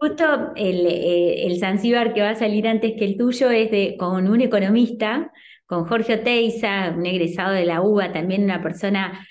justo, 0.00 0.52
el, 0.56 0.86
eh, 0.86 1.46
el 1.46 1.58
Zanzíbar 1.58 2.12
que 2.12 2.22
va 2.22 2.30
a 2.30 2.34
salir 2.36 2.66
antes 2.66 2.92
que 2.96 3.04
el 3.04 3.16
tuyo 3.16 3.50
es 3.50 3.70
de, 3.70 3.96
con 3.98 4.28
un 4.28 4.40
economista, 4.40 5.32
con 5.66 5.86
Jorge 5.86 6.14
Oteiza, 6.14 6.94
un 6.96 7.06
egresado 7.06 7.52
de 7.52 7.64
la 7.64 7.82
UBA, 7.82 8.12
también 8.12 8.44
una 8.44 8.62
persona 8.62 9.26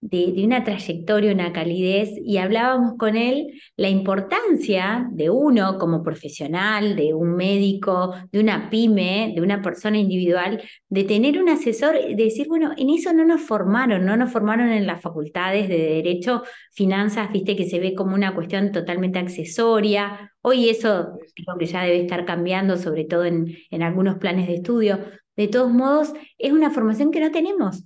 de, 0.00 0.44
una 0.44 0.64
trayectoria, 0.64 1.32
una 1.32 1.52
calidez, 1.52 2.10
y 2.24 2.38
hablábamos 2.38 2.94
con 2.98 3.16
él 3.16 3.60
la 3.76 3.88
importancia 3.88 5.08
de 5.12 5.30
uno 5.30 5.78
como 5.78 6.02
profesional, 6.02 6.96
de 6.96 7.14
un 7.14 7.34
médico, 7.34 8.14
de 8.30 8.40
una 8.40 8.70
pyme, 8.70 9.32
de 9.34 9.42
una 9.42 9.60
persona 9.60 9.98
individual, 9.98 10.62
de 10.88 11.04
tener 11.04 11.40
un 11.40 11.48
asesor, 11.48 11.94
de 11.94 12.14
decir, 12.14 12.48
bueno, 12.48 12.72
en 12.76 12.90
eso 12.90 13.12
no 13.12 13.24
nos 13.24 13.42
formaron, 13.42 14.04
no 14.04 14.16
nos 14.16 14.30
formaron 14.30 14.70
en 14.70 14.86
las 14.86 15.02
facultades 15.02 15.68
de 15.68 15.78
Derecho, 15.78 16.42
Finanzas, 16.72 17.32
viste 17.32 17.56
que 17.56 17.68
se 17.68 17.80
ve 17.80 17.94
como 17.94 18.14
una 18.14 18.34
cuestión 18.34 18.72
totalmente 18.72 19.18
accesoria. 19.18 20.32
Hoy 20.42 20.68
eso 20.68 21.18
creo 21.34 21.58
que 21.58 21.66
ya 21.66 21.82
debe 21.82 22.00
estar 22.00 22.24
cambiando, 22.24 22.76
sobre 22.76 23.04
todo 23.04 23.24
en, 23.24 23.56
en 23.70 23.82
algunos 23.82 24.18
planes 24.18 24.46
de 24.46 24.54
estudio. 24.54 25.00
De 25.36 25.48
todos 25.48 25.72
modos, 25.72 26.12
es 26.38 26.52
una 26.52 26.70
formación 26.70 27.10
que 27.10 27.20
no 27.20 27.30
tenemos 27.30 27.84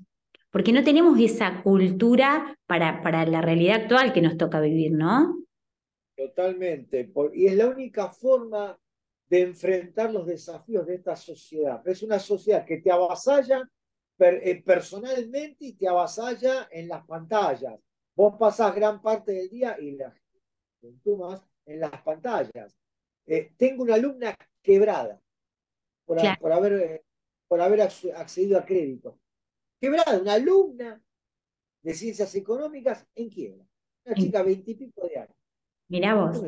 porque 0.52 0.72
no 0.72 0.84
tenemos 0.84 1.18
esa 1.18 1.62
cultura 1.62 2.54
para, 2.66 3.02
para 3.02 3.26
la 3.26 3.40
realidad 3.40 3.82
actual 3.82 4.12
que 4.12 4.20
nos 4.20 4.36
toca 4.36 4.60
vivir, 4.60 4.92
¿no? 4.92 5.42
Totalmente. 6.14 7.10
Y 7.32 7.46
es 7.46 7.56
la 7.56 7.68
única 7.68 8.10
forma 8.10 8.78
de 9.28 9.40
enfrentar 9.40 10.12
los 10.12 10.26
desafíos 10.26 10.86
de 10.86 10.96
esta 10.96 11.16
sociedad. 11.16 11.82
Es 11.88 12.02
una 12.02 12.18
sociedad 12.18 12.66
que 12.66 12.76
te 12.76 12.92
avasalla 12.92 13.66
eh, 14.18 14.62
personalmente 14.62 15.64
y 15.64 15.72
te 15.72 15.88
avasalla 15.88 16.68
en 16.70 16.88
las 16.88 17.06
pantallas. 17.06 17.80
Vos 18.14 18.34
pasás 18.38 18.74
gran 18.74 19.00
parte 19.00 19.32
del 19.32 19.48
día 19.48 19.78
y 19.80 19.92
la 19.92 20.14
tú 21.02 21.16
más 21.16 21.42
en 21.64 21.80
las 21.80 22.02
pantallas. 22.02 22.76
Eh, 23.24 23.52
tengo 23.56 23.84
una 23.84 23.94
alumna 23.94 24.36
quebrada 24.60 25.18
por, 26.04 26.18
por 26.38 26.52
haber, 26.52 26.72
eh, 26.74 27.04
por 27.48 27.60
haber 27.62 27.80
accedido 27.80 28.58
a 28.58 28.66
crédito 28.66 29.21
quebrada, 29.82 30.20
una 30.20 30.34
alumna 30.34 31.02
de 31.82 31.94
ciencias 31.94 32.32
económicas 32.36 33.04
en 33.16 33.28
quiebra. 33.28 33.64
Una 34.04 34.14
chica 34.14 34.42
veintipico 34.42 35.06
de 35.08 35.18
años. 35.18 35.36
Mirá 35.88 36.14
vos. 36.14 36.40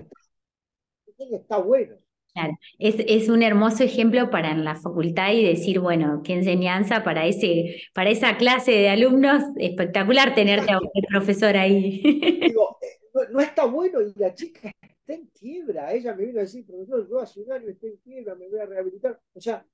Está, 1.19 1.59
bueno. 1.59 1.97
Claro, 2.33 2.55
es, 2.79 2.97
es, 3.07 3.29
un 3.29 3.43
hermoso 3.43 3.85
ejemplo 3.85 4.31
para 4.31 4.57
la 4.57 4.77
facultad 4.77 5.33
y 5.33 5.45
decir, 5.45 5.79
bueno, 5.81 6.23
qué 6.25 6.35
enseñanza 6.35 7.05
para, 7.05 7.27
ese, 7.27 7.83
para 7.93 8.11
esa 8.11 8.37
clase 8.37 8.73
de 8.73 8.89
alumnos, 8.89 9.43
espectacular 9.57 10.35
tenerte 10.35 10.73
a 10.73 10.79
un 10.79 10.91
profesor 11.09 11.57
ahí. 11.57 12.03
Digo, 12.41 12.79
eh, 12.83 13.29
no, 13.31 13.41
está 13.41 13.67
bueno 13.67 14.01
y 14.01 14.13
la 14.17 14.35
chica 14.35 14.73
está 14.81 15.15
en 15.15 15.27
quiebra. 15.27 15.93
Ella 15.93 16.15
me 16.15 16.27
vino 16.27 16.39
a 16.39 16.43
decir, 16.43 16.67
profesor, 16.67 17.09
yo 17.09 17.21
hace 17.21 17.41
un 17.41 17.53
año 17.53 17.69
estoy 17.69 17.91
en 17.91 17.97
quiebra, 17.99 18.35
me 18.35 18.49
voy 18.49 18.59
a 18.59 18.67
rehabilitar. 18.67 19.21
O 19.33 19.41
sea, 19.41 19.65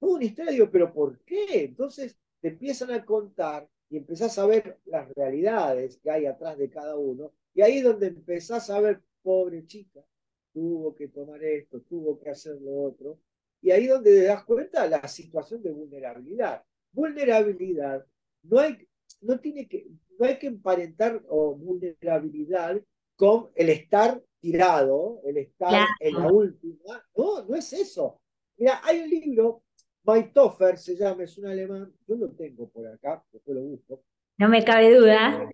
una 0.00 0.24
historia, 0.24 0.52
digo, 0.52 0.70
pero 0.70 0.92
¿por 0.92 1.18
qué? 1.24 1.64
Entonces, 1.64 2.16
te 2.40 2.48
empiezan 2.48 2.90
a 2.90 3.04
contar 3.04 3.68
y 3.90 3.96
empezás 3.96 4.38
a 4.38 4.46
ver 4.46 4.78
las 4.86 5.08
realidades 5.14 5.98
que 5.98 6.10
hay 6.10 6.26
atrás 6.26 6.58
de 6.58 6.70
cada 6.70 6.96
uno, 6.96 7.32
y 7.54 7.62
ahí 7.62 7.78
es 7.78 7.84
donde 7.84 8.08
empezás 8.08 8.68
a 8.70 8.80
ver, 8.80 9.00
pobre 9.22 9.66
chica, 9.66 10.04
tuvo 10.52 10.94
que 10.94 11.08
tomar 11.08 11.42
esto, 11.42 11.80
tuvo 11.82 12.18
que 12.18 12.30
hacer 12.30 12.60
lo 12.60 12.82
otro, 12.82 13.18
y 13.60 13.70
ahí 13.70 13.84
es 13.84 13.90
donde 13.90 14.10
te 14.10 14.24
das 14.24 14.44
cuenta 14.44 14.86
la 14.86 15.06
situación 15.08 15.62
de 15.62 15.72
vulnerabilidad. 15.72 16.62
vulnerabilidad 16.92 18.06
no 18.42 18.58
hay, 18.60 18.86
no 19.20 19.40
tiene 19.40 19.66
que, 19.66 19.88
no 20.18 20.26
hay 20.26 20.38
que 20.38 20.46
emparentar 20.46 21.22
o 21.28 21.54
vulnerabilidad 21.54 22.80
con 23.16 23.50
el 23.54 23.70
estar 23.70 24.22
tirado, 24.40 25.20
el 25.24 25.38
estar 25.38 25.88
en 26.00 26.14
la 26.14 26.30
última. 26.30 27.04
No, 27.16 27.44
no 27.44 27.56
es 27.56 27.72
eso. 27.72 28.20
Mira, 28.56 28.80
hay 28.84 29.00
un 29.00 29.10
libro, 29.10 29.62
Maitoffer 30.08 30.78
se 30.78 30.96
llama, 30.96 31.24
es 31.24 31.36
un 31.36 31.48
alemán, 31.48 31.92
yo 32.06 32.16
lo 32.16 32.30
tengo 32.30 32.66
por 32.70 32.86
acá, 32.86 33.22
después 33.30 33.54
lo 33.54 33.62
busco. 33.62 34.02
No 34.38 34.48
me 34.48 34.64
cabe 34.64 34.96
duda. 34.96 35.50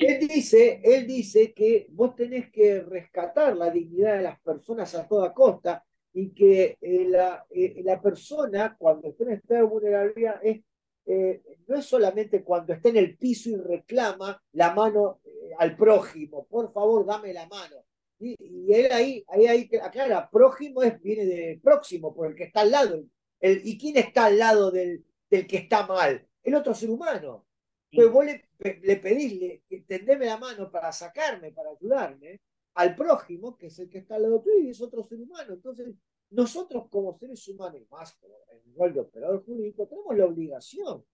Él 0.00 0.26
dice, 0.26 0.80
él 0.82 1.06
dice 1.06 1.54
que 1.54 1.86
vos 1.90 2.16
tenés 2.16 2.50
que 2.50 2.80
rescatar 2.80 3.56
la 3.56 3.70
dignidad 3.70 4.16
de 4.16 4.24
las 4.24 4.40
personas 4.40 4.92
a 4.96 5.06
toda 5.06 5.32
costa 5.32 5.84
y 6.12 6.30
que 6.30 6.76
eh, 6.80 7.06
la, 7.08 7.46
eh, 7.48 7.80
la, 7.84 8.02
persona 8.02 8.74
cuando 8.76 9.10
está 9.10 9.22
en 9.22 9.32
estado 9.34 9.60
de 9.60 9.66
vulnerabilidad 9.66 10.40
es, 10.42 10.64
eh, 11.06 11.42
no 11.68 11.76
es 11.76 11.84
solamente 11.84 12.42
cuando 12.42 12.72
está 12.72 12.88
en 12.88 12.96
el 12.96 13.16
piso 13.16 13.50
y 13.50 13.56
reclama 13.56 14.42
la 14.54 14.74
mano 14.74 15.20
al 15.58 15.76
prójimo, 15.76 16.44
por 16.50 16.72
favor 16.72 17.06
dame 17.06 17.32
la 17.32 17.46
mano. 17.46 17.76
Y, 18.18 18.34
él 18.72 18.90
ahí, 18.90 19.24
ahí, 19.28 19.46
ahí 19.46 19.70
aclara, 19.80 20.28
prójimo 20.28 20.82
es, 20.82 21.00
viene 21.00 21.24
de 21.24 21.60
próximo, 21.62 22.12
por 22.12 22.26
el 22.26 22.34
que 22.34 22.44
está 22.44 22.62
al 22.62 22.72
lado. 22.72 23.04
El, 23.46 23.60
¿Y 23.64 23.78
quién 23.78 23.96
está 23.96 24.24
al 24.24 24.38
lado 24.38 24.72
del, 24.72 25.04
del 25.30 25.46
que 25.46 25.58
está 25.58 25.86
mal? 25.86 26.26
El 26.42 26.54
otro 26.56 26.74
ser 26.74 26.90
humano. 26.90 27.46
Entonces 27.92 28.12
vos 28.12 28.24
le, 28.24 28.80
le 28.82 28.96
pedís, 28.96 29.40
le, 29.40 29.80
tendeme 29.86 30.26
la 30.26 30.36
mano 30.36 30.68
para 30.68 30.92
sacarme, 30.92 31.52
para 31.52 31.70
ayudarme, 31.70 32.40
al 32.74 32.96
prójimo, 32.96 33.56
que 33.56 33.68
es 33.68 33.78
el 33.78 33.88
que 33.88 33.98
está 33.98 34.16
al 34.16 34.22
lado 34.22 34.40
tuyo 34.40 34.58
y 34.58 34.70
es 34.70 34.80
otro 34.80 35.06
ser 35.06 35.20
humano. 35.20 35.54
Entonces, 35.54 35.94
nosotros 36.30 36.88
como 36.90 37.16
seres 37.18 37.46
humanos, 37.46 37.82
más 37.88 38.18
en 38.50 38.70
igual 38.72 38.92
de 38.92 39.00
operador 39.00 39.44
jurídico, 39.44 39.86
tenemos 39.86 40.16
la 40.16 40.26
obligación 40.26 41.04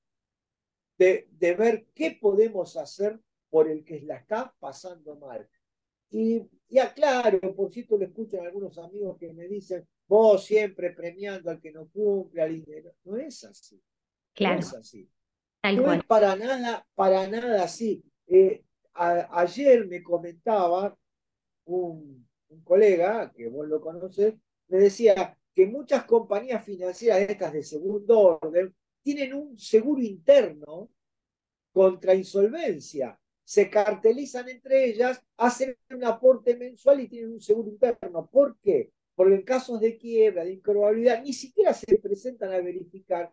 de, 0.97 1.29
de, 1.33 1.55
ver 1.55 1.87
qué 1.95 2.19
podemos 2.19 2.79
hacer 2.79 3.21
por 3.51 3.69
el 3.69 3.85
que 3.85 4.01
la 4.01 4.17
está 4.17 4.55
pasando 4.59 5.17
mal. 5.17 5.47
Y, 6.11 6.49
y 6.71 6.79
aclaro, 6.79 7.55
por 7.55 7.71
cierto, 7.71 7.99
lo 7.99 8.07
escuchan 8.07 8.47
algunos 8.47 8.79
amigos 8.79 9.19
que 9.19 9.33
me 9.35 9.47
dicen, 9.49 9.87
vos 10.13 10.45
siempre 10.45 10.91
premiando 10.91 11.51
al 11.51 11.61
que 11.61 11.73
no 11.73 11.89
cumple, 11.89 12.43
al 12.43 12.65
No 13.05 13.17
es 13.17 13.45
así. 13.45 13.81
Claro. 14.35 14.55
No 14.55 14.61
es 14.61 14.75
así 14.75 15.09
no 15.71 15.93
es 15.93 16.05
para 16.05 16.35
nada, 16.37 16.87
para 16.95 17.27
nada 17.29 17.63
así. 17.63 18.03
Eh, 18.27 18.65
ayer 18.95 19.87
me 19.87 20.03
comentaba 20.03 20.97
un, 21.67 22.27
colega, 22.65 23.33
que 23.35 23.49
vos 23.49 23.67
lo 23.67 23.81
conocés, 23.81 24.35
me 24.69 24.79
decía 24.79 25.39
que 25.55 25.67
muchas 25.67 26.05
compañías 26.05 26.63
financieras 26.65 27.21
estas 27.21 27.53
de 27.53 27.63
segundo 27.63 28.39
orden 28.43 28.75
tienen 29.03 29.33
un 29.35 29.59
seguro 29.59 30.03
interno 30.03 30.91
contra 31.73 32.15
insolvencia. 32.15 33.19
Se 33.45 33.71
cartelizan 33.71 34.49
entre 34.49 34.85
ellas, 34.85 35.23
hacen 35.39 35.77
un 35.91 36.05
aporte 36.05 36.57
mensual 36.57 37.01
y 37.01 37.09
tienen 37.09 37.33
un 37.33 37.41
seguro 37.41 37.71
interno. 37.71 38.29
¿Por 38.31 38.59
qué? 38.59 38.91
Porque 39.15 39.35
en 39.35 39.43
casos 39.43 39.81
de 39.81 39.97
quiebra, 39.99 40.45
de 40.45 40.55
improbabilidad, 40.55 41.23
ni 41.23 41.33
siquiera 41.33 41.75
se 41.75 41.99
presentan 41.99 42.53
a 42.53 42.61
verificar 42.61 43.33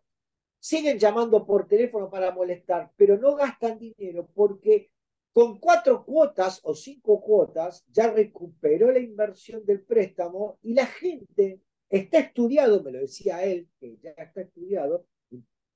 siguen 0.59 0.99
llamando 0.99 1.45
por 1.45 1.67
teléfono 1.67 2.09
para 2.09 2.31
molestar, 2.31 2.91
pero 2.97 3.17
no 3.17 3.35
gastan 3.35 3.79
dinero 3.79 4.27
porque 4.33 4.91
con 5.31 5.59
cuatro 5.59 6.03
cuotas 6.03 6.59
o 6.63 6.75
cinco 6.75 7.21
cuotas 7.21 7.85
ya 7.89 8.11
recuperó 8.11 8.91
la 8.91 8.99
inversión 8.99 9.65
del 9.65 9.81
préstamo 9.81 10.59
y 10.61 10.73
la 10.73 10.85
gente 10.85 11.61
está 11.89 12.19
estudiado, 12.19 12.83
me 12.83 12.91
lo 12.91 12.99
decía 12.99 13.43
él, 13.43 13.69
que 13.79 13.97
ya 14.01 14.11
está 14.11 14.41
estudiado, 14.41 15.05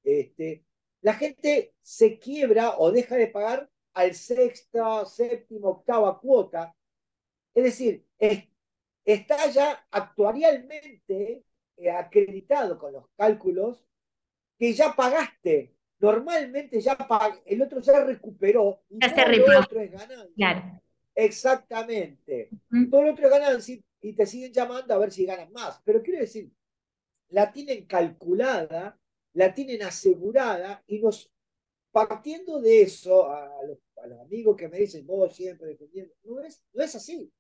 este, 0.03 0.65
la 1.01 1.13
gente 1.13 1.73
se 1.81 2.19
quiebra 2.19 2.77
o 2.77 2.91
deja 2.91 3.15
de 3.15 3.27
pagar 3.27 3.69
al 3.93 4.13
sexta, 4.15 5.05
séptima, 5.05 5.69
octava 5.69 6.19
cuota. 6.19 6.75
Es 7.53 7.63
decir, 7.63 8.05
está 9.05 9.49
ya 9.49 9.85
actuarialmente 9.91 11.43
eh, 11.77 11.89
acreditado 11.89 12.77
con 12.77 12.93
los 12.93 13.05
cálculos 13.17 13.85
que 14.57 14.73
ya 14.73 14.93
pagaste. 14.93 15.73
Normalmente 15.99 16.81
ya 16.81 16.97
el 17.45 17.61
otro 17.61 17.79
ya 17.79 18.03
recuperó 18.03 18.81
y 18.89 18.99
todo 18.99 19.27
lo 19.27 19.59
otro 19.59 19.79
es 19.79 19.91
ganancia. 19.91 20.81
Exactamente. 21.15 22.49
Todo 22.89 23.03
lo 23.03 23.11
otro 23.11 23.25
es 23.25 23.31
ganancia 23.31 23.79
y 24.01 24.13
te 24.13 24.25
siguen 24.25 24.51
llamando 24.51 24.93
a 24.93 24.97
ver 24.97 25.11
si 25.11 25.25
ganan 25.25 25.51
más. 25.53 25.81
Pero 25.85 26.03
quiero 26.03 26.19
decir, 26.19 26.51
la 27.29 27.51
tienen 27.51 27.85
calculada, 27.85 28.99
la 29.33 29.53
tienen 29.53 29.81
asegurada 29.83 30.83
y 30.87 30.99
nos, 30.99 31.31
partiendo 31.91 32.59
de 32.61 32.81
eso, 32.81 33.29
a 33.31 33.49
los, 33.63 33.79
amigos 34.21 34.57
que 34.57 34.67
me 34.67 34.79
dicen, 34.79 35.07
vos 35.07 35.33
siempre 35.33 35.67
defendiendo, 35.67 36.13
no 36.23 36.41
es, 36.41 36.61
no 36.73 36.83
es 36.83 36.95
así. 36.95 37.31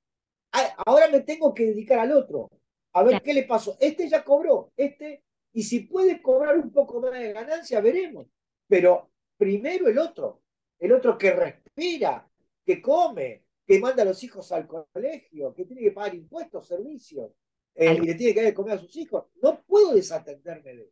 Ahora 0.85 1.07
me 1.07 1.21
tengo 1.21 1.53
que 1.53 1.65
dedicar 1.65 1.99
al 1.99 2.11
otro, 2.11 2.49
a 2.93 3.03
ver 3.03 3.21
qué 3.21 3.33
le 3.33 3.43
pasó. 3.43 3.75
Este 3.79 4.07
ya 4.07 4.23
cobró, 4.23 4.71
este 4.77 5.23
y 5.53 5.63
si 5.63 5.81
puede 5.81 6.21
cobrar 6.21 6.57
un 6.57 6.71
poco 6.71 6.99
más 6.99 7.11
de 7.11 7.31
ganancia, 7.31 7.79
veremos. 7.79 8.27
Pero 8.67 9.11
primero 9.37 9.87
el 9.87 9.99
otro, 9.99 10.41
el 10.79 10.91
otro 10.91 11.17
que 11.17 11.31
respira, 11.31 12.27
que 12.65 12.81
come, 12.81 13.43
que 13.65 13.79
manda 13.79 14.01
a 14.01 14.05
los 14.05 14.23
hijos 14.23 14.51
al 14.51 14.67
colegio, 14.67 15.53
que 15.53 15.65
tiene 15.65 15.83
que 15.83 15.91
pagar 15.91 16.15
impuestos, 16.15 16.67
servicios, 16.67 17.31
eh, 17.75 17.93
y 17.93 18.05
le 18.05 18.15
tiene 18.15 18.33
que 18.33 18.41
dar 18.41 18.49
de 18.49 18.53
comer 18.55 18.73
a 18.73 18.79
sus 18.79 18.95
hijos. 18.95 19.25
No 19.41 19.61
puedo 19.61 19.93
desatenderme 19.93 20.73
de 20.73 20.91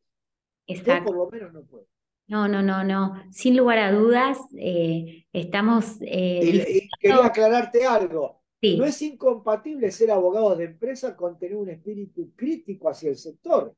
eso. 0.68 0.84
Yo 0.86 1.04
por 1.04 1.16
lo 1.16 1.30
menos 1.30 1.52
no 1.54 1.64
puedo. 1.64 1.88
No, 2.28 2.48
no, 2.48 2.62
no, 2.62 2.84
no. 2.84 3.22
Sin 3.32 3.58
lugar 3.58 3.80
a 3.80 3.92
dudas, 3.92 4.38
eh, 4.58 5.26
estamos... 5.34 5.98
Eh, 6.02 6.40
y, 6.44 6.90
quería 7.00 7.26
aclararte 7.26 7.86
algo. 7.86 8.41
No 8.62 8.86
es 8.86 9.02
incompatible 9.02 9.90
ser 9.92 10.12
abogado 10.12 10.56
de 10.56 10.66
empresa 10.66 11.16
con 11.16 11.38
tener 11.40 11.58
un 11.58 11.70
espíritu 11.70 12.32
crítico 12.36 12.90
hacia 12.90 13.10
el 13.10 13.18
sector. 13.18 13.76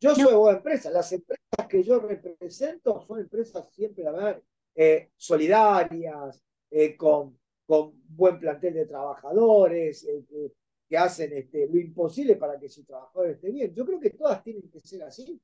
Yo 0.00 0.14
soy 0.14 0.32
abogado 0.32 0.52
de 0.52 0.56
empresa. 0.58 0.90
Las 0.90 1.12
empresas 1.12 1.66
que 1.68 1.82
yo 1.82 1.98
represento 1.98 3.00
son 3.00 3.20
empresas 3.20 3.68
siempre, 3.72 4.04
la 4.04 4.12
verdad, 4.12 4.42
eh, 4.76 5.10
solidarias, 5.16 6.44
eh, 6.70 6.96
con, 6.96 7.36
con 7.66 8.00
buen 8.08 8.38
plantel 8.38 8.74
de 8.74 8.86
trabajadores, 8.86 10.04
eh, 10.04 10.24
que 10.88 10.96
hacen 10.96 11.32
este, 11.32 11.66
lo 11.66 11.78
imposible 11.78 12.36
para 12.36 12.58
que 12.58 12.68
su 12.68 12.84
trabajador 12.84 13.30
esté 13.30 13.50
bien. 13.50 13.74
Yo 13.74 13.84
creo 13.84 13.98
que 13.98 14.10
todas 14.10 14.42
tienen 14.44 14.70
que 14.70 14.80
ser 14.80 15.02
así. 15.02 15.40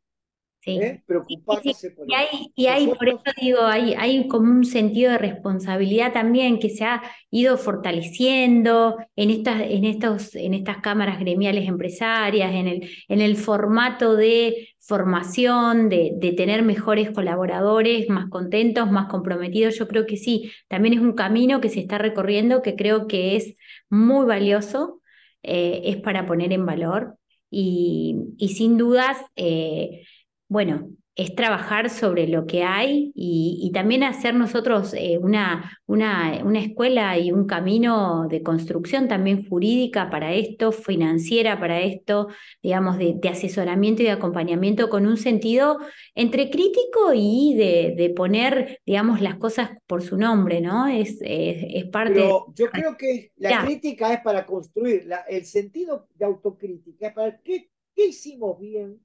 Sí. 0.64 0.78
¿eh? 0.78 1.02
preocuparse 1.06 1.90
por 1.90 2.10
y 2.10 2.14
hay, 2.14 2.52
y 2.54 2.66
hay 2.66 2.86
por 2.86 3.06
eso 3.06 3.20
digo, 3.38 3.60
hay, 3.62 3.92
hay 3.92 4.26
como 4.28 4.50
un 4.50 4.64
sentido 4.64 5.12
de 5.12 5.18
responsabilidad 5.18 6.14
también 6.14 6.58
que 6.58 6.70
se 6.70 6.84
ha 6.84 7.02
ido 7.30 7.58
fortaleciendo 7.58 8.96
en 9.14 9.28
estas, 9.28 9.60
en 9.60 9.84
estos, 9.84 10.34
en 10.34 10.54
estas 10.54 10.78
cámaras 10.78 11.20
gremiales 11.20 11.68
empresarias, 11.68 12.54
en 12.54 12.66
el, 12.66 12.90
en 13.08 13.20
el 13.20 13.36
formato 13.36 14.16
de 14.16 14.70
formación, 14.78 15.90
de, 15.90 16.12
de 16.16 16.32
tener 16.32 16.62
mejores 16.62 17.10
colaboradores, 17.10 18.08
más 18.08 18.30
contentos, 18.30 18.90
más 18.90 19.08
comprometidos. 19.10 19.78
Yo 19.78 19.86
creo 19.86 20.06
que 20.06 20.16
sí, 20.16 20.50
también 20.68 20.94
es 20.94 21.00
un 21.00 21.12
camino 21.12 21.60
que 21.60 21.68
se 21.68 21.80
está 21.80 21.98
recorriendo 21.98 22.62
que 22.62 22.74
creo 22.74 23.06
que 23.06 23.36
es 23.36 23.54
muy 23.90 24.24
valioso, 24.24 25.02
eh, 25.42 25.82
es 25.84 25.96
para 25.96 26.26
poner 26.26 26.54
en 26.54 26.64
valor 26.64 27.18
y, 27.50 28.16
y 28.38 28.48
sin 28.48 28.78
dudas 28.78 29.18
eh, 29.36 30.04
bueno, 30.48 30.90
es 31.16 31.36
trabajar 31.36 31.90
sobre 31.90 32.26
lo 32.26 32.44
que 32.44 32.64
hay 32.64 33.12
y, 33.14 33.70
también 33.72 34.02
hacer 34.02 34.34
nosotros 34.34 34.94
eh, 34.94 35.18
una, 35.18 35.80
una, 35.86 36.40
una, 36.44 36.60
escuela 36.60 37.18
y 37.18 37.30
un 37.30 37.46
camino 37.46 38.26
de 38.28 38.42
construcción 38.42 39.06
también 39.06 39.48
jurídica 39.48 40.10
para 40.10 40.32
esto, 40.34 40.72
financiera 40.72 41.58
para 41.58 41.80
esto, 41.80 42.28
digamos, 42.62 42.98
de, 42.98 43.18
asesoramiento 43.28 44.02
y 44.02 44.06
de 44.06 44.12
acompañamiento 44.12 44.88
con 44.88 45.06
un 45.06 45.16
sentido 45.16 45.78
entre 46.14 46.50
crítico 46.50 47.12
y 47.14 47.54
de, 47.54 48.12
poner, 48.14 48.80
digamos, 48.84 49.20
las 49.20 49.36
cosas 49.36 49.70
por 49.86 50.02
su 50.02 50.16
nombre, 50.16 50.60
¿no? 50.60 50.88
Es, 50.88 51.18
es, 51.20 51.84
parte... 51.86 52.14
Pero 52.14 52.46
yo 52.54 52.70
creo 52.70 52.96
que 52.96 53.32
la 53.36 53.64
crítica 53.64 54.12
es 54.12 54.20
para 54.20 54.46
construir, 54.46 55.08
el 55.28 55.44
sentido 55.46 56.08
de 56.14 56.24
autocrítica 56.24 57.08
es 57.08 57.14
para 57.14 57.38
qué, 57.40 57.70
qué 57.94 58.06
hicimos 58.06 58.58
bien 58.58 59.00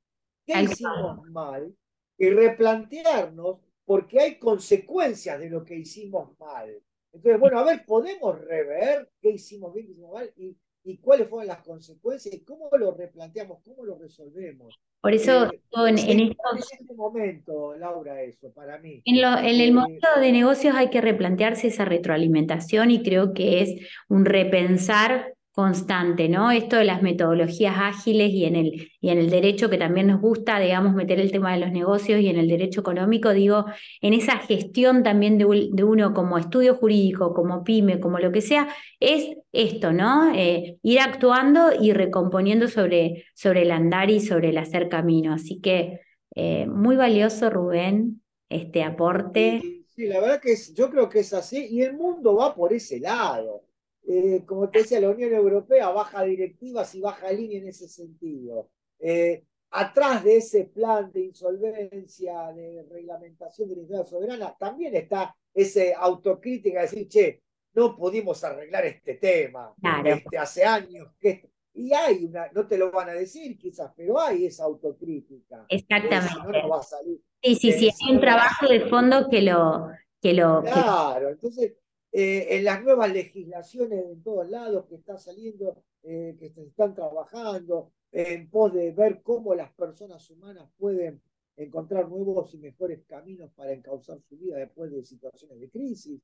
qué 0.50 0.64
hicimos 0.64 1.30
mal 1.30 1.76
y 2.18 2.30
replantearnos 2.30 3.60
porque 3.86 4.20
hay 4.20 4.40
consecuencias 4.40 5.40
de 5.40 5.50
lo 5.50 5.64
que 5.64 5.76
hicimos 5.76 6.38
mal. 6.40 6.70
Entonces, 7.12 7.40
bueno, 7.40 7.60
a 7.60 7.64
ver, 7.64 7.86
podemos 7.86 8.40
rever 8.40 9.10
qué 9.20 9.32
hicimos 9.32 9.74
bien, 9.74 9.88
qué 9.88 9.92
hicimos 9.94 10.14
mal 10.14 10.32
y, 10.38 10.56
y 10.84 10.98
cuáles 10.98 11.28
fueron 11.28 11.48
las 11.48 11.64
consecuencias 11.64 12.34
y 12.36 12.44
cómo 12.44 12.70
lo 12.78 12.92
replanteamos, 12.94 13.60
cómo 13.64 13.84
lo 13.84 13.98
resolvemos. 13.98 14.80
Por 15.02 15.14
eso, 15.14 15.52
eh, 15.52 15.62
en, 15.88 15.98
en, 15.98 16.36
este 16.60 16.94
momento, 16.94 17.76
Laura, 17.78 18.22
eso, 18.22 18.52
para 18.54 18.78
mí. 18.80 19.02
En, 19.06 19.22
lo, 19.22 19.38
en 19.38 19.46
el 19.46 19.70
eh, 19.70 19.72
momento 19.72 20.08
de 20.20 20.32
negocios 20.32 20.76
hay 20.76 20.90
que 20.90 21.02
replantearse 21.02 21.68
esa 21.68 21.86
retroalimentación 21.86 22.92
y 22.92 23.02
creo 23.02 23.34
que 23.34 23.62
es 23.62 23.90
un 24.08 24.26
repensar 24.26 25.34
constante, 25.52 26.30
¿no? 26.30 26.52
Esto 26.52 26.78
de 26.78 26.86
las 26.86 27.02
metodologías 27.02 27.76
ágiles 27.78 28.32
y 28.32 28.46
en 28.46 28.56
el, 28.56 28.92
y 29.02 29.10
en 29.10 29.18
el 29.18 29.30
derecho 29.30 29.70
que 29.70 29.78
también 29.78 30.08
nos 30.08 30.22
gusta, 30.22 30.60
digamos, 30.60 30.94
meter 30.94 31.20
el 31.20 31.32
tema 31.32 31.54
de 31.54 31.60
los 31.60 31.72
negocios 31.72 32.22
y 32.22 32.30
en 32.30 32.38
el 32.38 32.48
derecho 32.48 32.82
económico, 32.82 33.34
digo, 33.34 33.66
en 34.02 34.14
esa 34.14 34.38
gestión 34.38 35.04
también 35.04 35.38
de, 35.38 35.46
uno 35.84 36.14
como 36.14 36.38
estudio 36.38 36.76
jurídico, 36.76 37.34
como 37.34 37.64
pyme, 37.64 38.00
como 38.00 38.20
lo 38.20 38.32
que 38.32 38.42
sea, 38.42 38.70
es 39.00 39.36
esto, 39.52 39.92
¿no? 39.92 40.34
Eh, 40.34 40.78
ir 40.84 41.00
actuando 41.00 41.72
y 41.80 41.94
recomponiendo 41.94 42.68
sobre, 42.68 43.26
sobre 43.34 43.64
el 43.64 43.72
andar 43.72 44.10
y 44.10 44.20
sobre 44.22 44.50
el 44.50 44.58
hacer 44.58 44.88
camino. 44.88 45.34
Así 45.34 45.60
que 45.60 46.00
eh, 46.36 46.68
muy 46.68 46.96
valioso, 46.96 47.50
Rubén, 47.50 48.22
este 48.50 48.84
aporte. 48.84 49.62
Sí, 49.88 50.06
la 50.06 50.22
verdad 50.22 50.40
que 50.40 50.56
yo 50.74 50.90
creo 50.90 51.10
que 51.10 51.20
es 51.20 51.34
así 51.34 51.68
y 51.70 51.82
el 51.82 51.94
mundo 51.94 52.36
va 52.36 52.56
por 52.56 52.72
ese 52.72 53.00
lado 53.00 53.64
eh, 54.12 54.43
como 54.43 54.67
te 54.72 54.80
decía, 54.80 55.00
la 55.00 55.12
Unión 55.12 55.32
Europea 55.34 55.89
baja 55.89 56.24
directivas 56.24 56.95
y 56.95 57.00
baja 57.00 57.32
línea 57.32 57.60
en 57.60 57.67
ese 57.67 57.88
sentido. 57.88 58.72
Eh, 58.98 59.43
atrás 59.69 60.24
de 60.24 60.38
ese 60.38 60.65
plan 60.65 61.12
de 61.12 61.26
insolvencia, 61.26 62.52
de 62.54 62.88
reglamentación 62.89 63.69
de 63.69 63.76
la 63.76 63.82
industria 63.84 64.10
soberana, 64.10 64.56
también 64.58 64.95
está 64.95 65.36
esa 65.54 65.95
autocrítica 66.00 66.80
de 66.80 66.86
decir, 66.86 67.08
che, 67.08 67.43
no 67.76 67.95
pudimos 67.95 68.43
arreglar 68.43 68.84
este 68.88 69.13
tema 69.13 69.76
este, 70.04 70.38
hace 70.39 70.65
años. 70.65 71.10
Que, 71.19 71.48
y 71.76 71.93
hay 71.93 72.26
una, 72.26 72.48
no 72.52 72.67
te 72.67 72.80
lo 72.80 72.89
van 72.89 73.10
a 73.10 73.13
decir 73.13 73.60
quizás, 73.60 73.93
pero 73.95 74.19
hay 74.19 74.48
esa 74.48 74.63
autocrítica. 74.63 75.67
Exactamente. 75.69 76.62
no, 76.63 76.67
va 76.69 76.80
a 76.80 76.84
salir. 76.84 77.22
Sí, 77.43 77.54
sí, 77.54 77.72
sí, 77.74 77.91
hay 77.91 78.15
un 78.15 78.19
trabajo 78.19 78.67
de 78.67 78.89
fondo 78.89 79.30
que 79.30 79.43
lo... 79.43 79.91
Que 80.19 80.34
lo 80.34 80.63
claro, 80.63 81.30
entonces 81.30 81.76
eh, 82.12 82.48
en 82.58 82.63
las 82.63 82.84
nuevas 82.84 83.13
legislaciones 83.13 84.06
en 84.06 84.24
todos 84.24 84.50
lados 84.50 84.86
que 84.88 84.95
están 84.95 85.19
saliendo, 85.19 85.84
eh, 86.04 86.36
que 86.39 86.50
se 86.50 86.63
están 86.63 86.95
trabajando 86.95 87.91
en 88.12 88.50
pos 88.50 88.74
de 88.74 88.91
ver 88.91 89.22
cómo 89.22 89.54
las 89.54 89.72
personas 89.74 90.30
humanas 90.30 90.69
pueden 90.78 91.22
encontrar 91.56 92.10
nuevos 92.10 92.54
y 92.54 92.58
mejores 92.58 93.04
caminos 93.06 93.52
para 93.56 93.74
encauzar 93.74 94.19
su 94.22 94.38
vida 94.38 94.58
después 94.58 94.91
de 94.91 95.04
situaciones 95.04 95.60
de 95.60 95.69
crisis. 95.69 96.22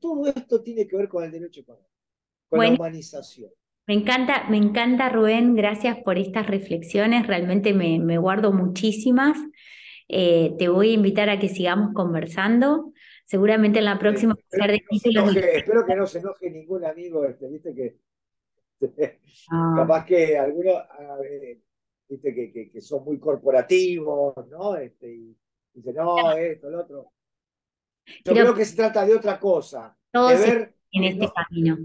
todo 0.00 0.26
esto 0.26 0.62
tiene 0.62 0.86
que 0.86 0.96
ver 0.96 1.08
con 1.08 1.24
el 1.24 1.30
derecho 1.30 1.60
económico, 1.60 1.90
con 2.48 2.60
la 2.60 2.72
humanización. 2.72 3.50
Me 3.86 3.94
encanta, 3.94 4.48
me 4.48 4.56
encanta 4.56 5.10
Rubén, 5.10 5.54
gracias 5.54 5.98
por 6.04 6.18
estas 6.18 6.46
reflexiones, 6.46 7.26
realmente 7.26 7.72
me, 7.72 7.98
me 7.98 8.18
guardo 8.18 8.52
muchísimas. 8.52 9.38
Eh, 10.08 10.54
te 10.58 10.68
voy 10.68 10.90
a 10.90 10.94
invitar 10.94 11.28
a 11.30 11.38
que 11.38 11.48
sigamos 11.48 11.92
conversando. 11.94 12.93
Seguramente 13.24 13.78
en 13.78 13.86
la 13.86 13.98
próxima... 13.98 14.34
espero, 14.50 15.86
que 15.86 15.96
no 15.96 16.06
se 16.06 16.18
enoje 16.18 16.50
ningún 16.50 16.84
amigo, 16.84 17.24
este, 17.24 17.48
viste 17.48 17.74
que 17.74 17.96
ah. 19.50 19.74
capaz 19.76 20.04
que 20.04 20.36
algunos 20.36 20.74
viste 22.08 22.34
que, 22.34 22.70
que, 22.70 22.80
son 22.80 23.04
muy 23.04 23.18
corporativos, 23.18 24.34
¿no? 24.48 24.76
Este, 24.76 25.08
y 25.08 25.36
dicen, 25.72 25.94
no, 25.96 26.32
esto, 26.32 26.70
lo 26.70 26.80
otro. 26.80 27.12
Yo 28.24 28.32
creo, 28.32 28.54
que 28.54 28.64
se 28.64 28.76
trata 28.76 29.06
de 29.06 29.14
otra 29.14 29.40
cosa. 29.40 29.96
de 30.12 30.36
ver, 30.36 30.74
en 30.92 31.04
este 31.04 31.28
camino. 31.34 31.78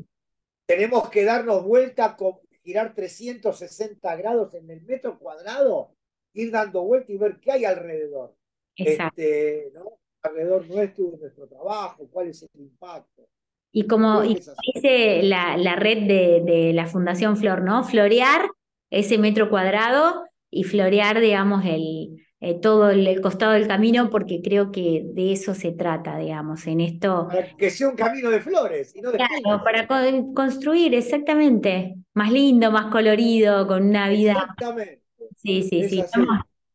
Tenemos 0.66 1.10
que 1.10 1.24
darnos 1.24 1.64
vuelta, 1.64 2.16
con, 2.18 2.40
girar 2.64 2.94
360 2.94 4.16
grados 4.18 4.54
en 4.54 4.70
el 4.70 4.82
metro 4.82 5.18
cuadrado, 5.18 5.96
ir 6.34 6.52
dando 6.52 6.84
vuelta 6.84 7.12
y 7.12 7.18
ver 7.18 7.40
qué 7.40 7.54
hay 7.54 7.66
alrededor. 7.66 8.36
Exacto. 8.76 9.22
Este, 9.22 9.72
¿no? 9.74 10.00
Alrededor 10.22 10.68
nuestro, 10.68 11.12
de 11.12 11.18
nuestro 11.18 11.48
trabajo, 11.48 12.08
cuál 12.12 12.28
es 12.28 12.44
el 12.44 12.62
impacto. 12.62 13.28
Y 13.72 13.86
como, 13.88 14.22
dice 14.22 15.22
la, 15.24 15.56
la 15.58 15.76
red 15.76 16.08
de, 16.08 16.42
de, 16.44 16.74
la 16.74 16.88
Fundación 16.88 17.38
Flor, 17.38 17.62
¿no? 17.62 17.84
Florear 17.84 18.50
ese 18.90 19.18
metro 19.20 19.50
cuadrado 19.50 20.24
y 20.50 20.64
florear, 20.64 21.20
digamos, 21.20 21.64
el, 21.66 22.20
eh, 22.42 22.56
todo 22.60 22.90
el, 22.90 23.20
costado 23.22 23.52
del 23.52 23.68
camino, 23.68 24.10
porque 24.10 24.42
creo 24.42 24.72
que 24.72 25.04
de 25.14 25.34
eso 25.34 25.54
se 25.54 25.72
trata, 25.74 26.18
digamos, 26.18 26.66
en 26.68 26.80
esto. 26.80 27.28
Para 27.28 27.56
que 27.58 27.70
sea 27.70 27.90
un 27.90 27.96
camino 27.96 28.30
de 28.30 28.40
flores 28.40 28.96
y 28.96 29.02
no 29.02 29.12
de 29.12 29.18
Claro, 29.18 29.62
para 29.64 29.86
construir, 30.34 30.96
exactamente, 30.96 31.96
más 32.14 32.32
lindo, 32.32 32.72
más 32.72 32.92
colorido, 32.92 33.68
con 33.68 33.84
una 33.84 34.08
vida. 34.08 34.32
Exactamente. 34.32 35.04
Sí, 35.36 35.64
sí, 35.64 35.90
sí. 35.90 36.04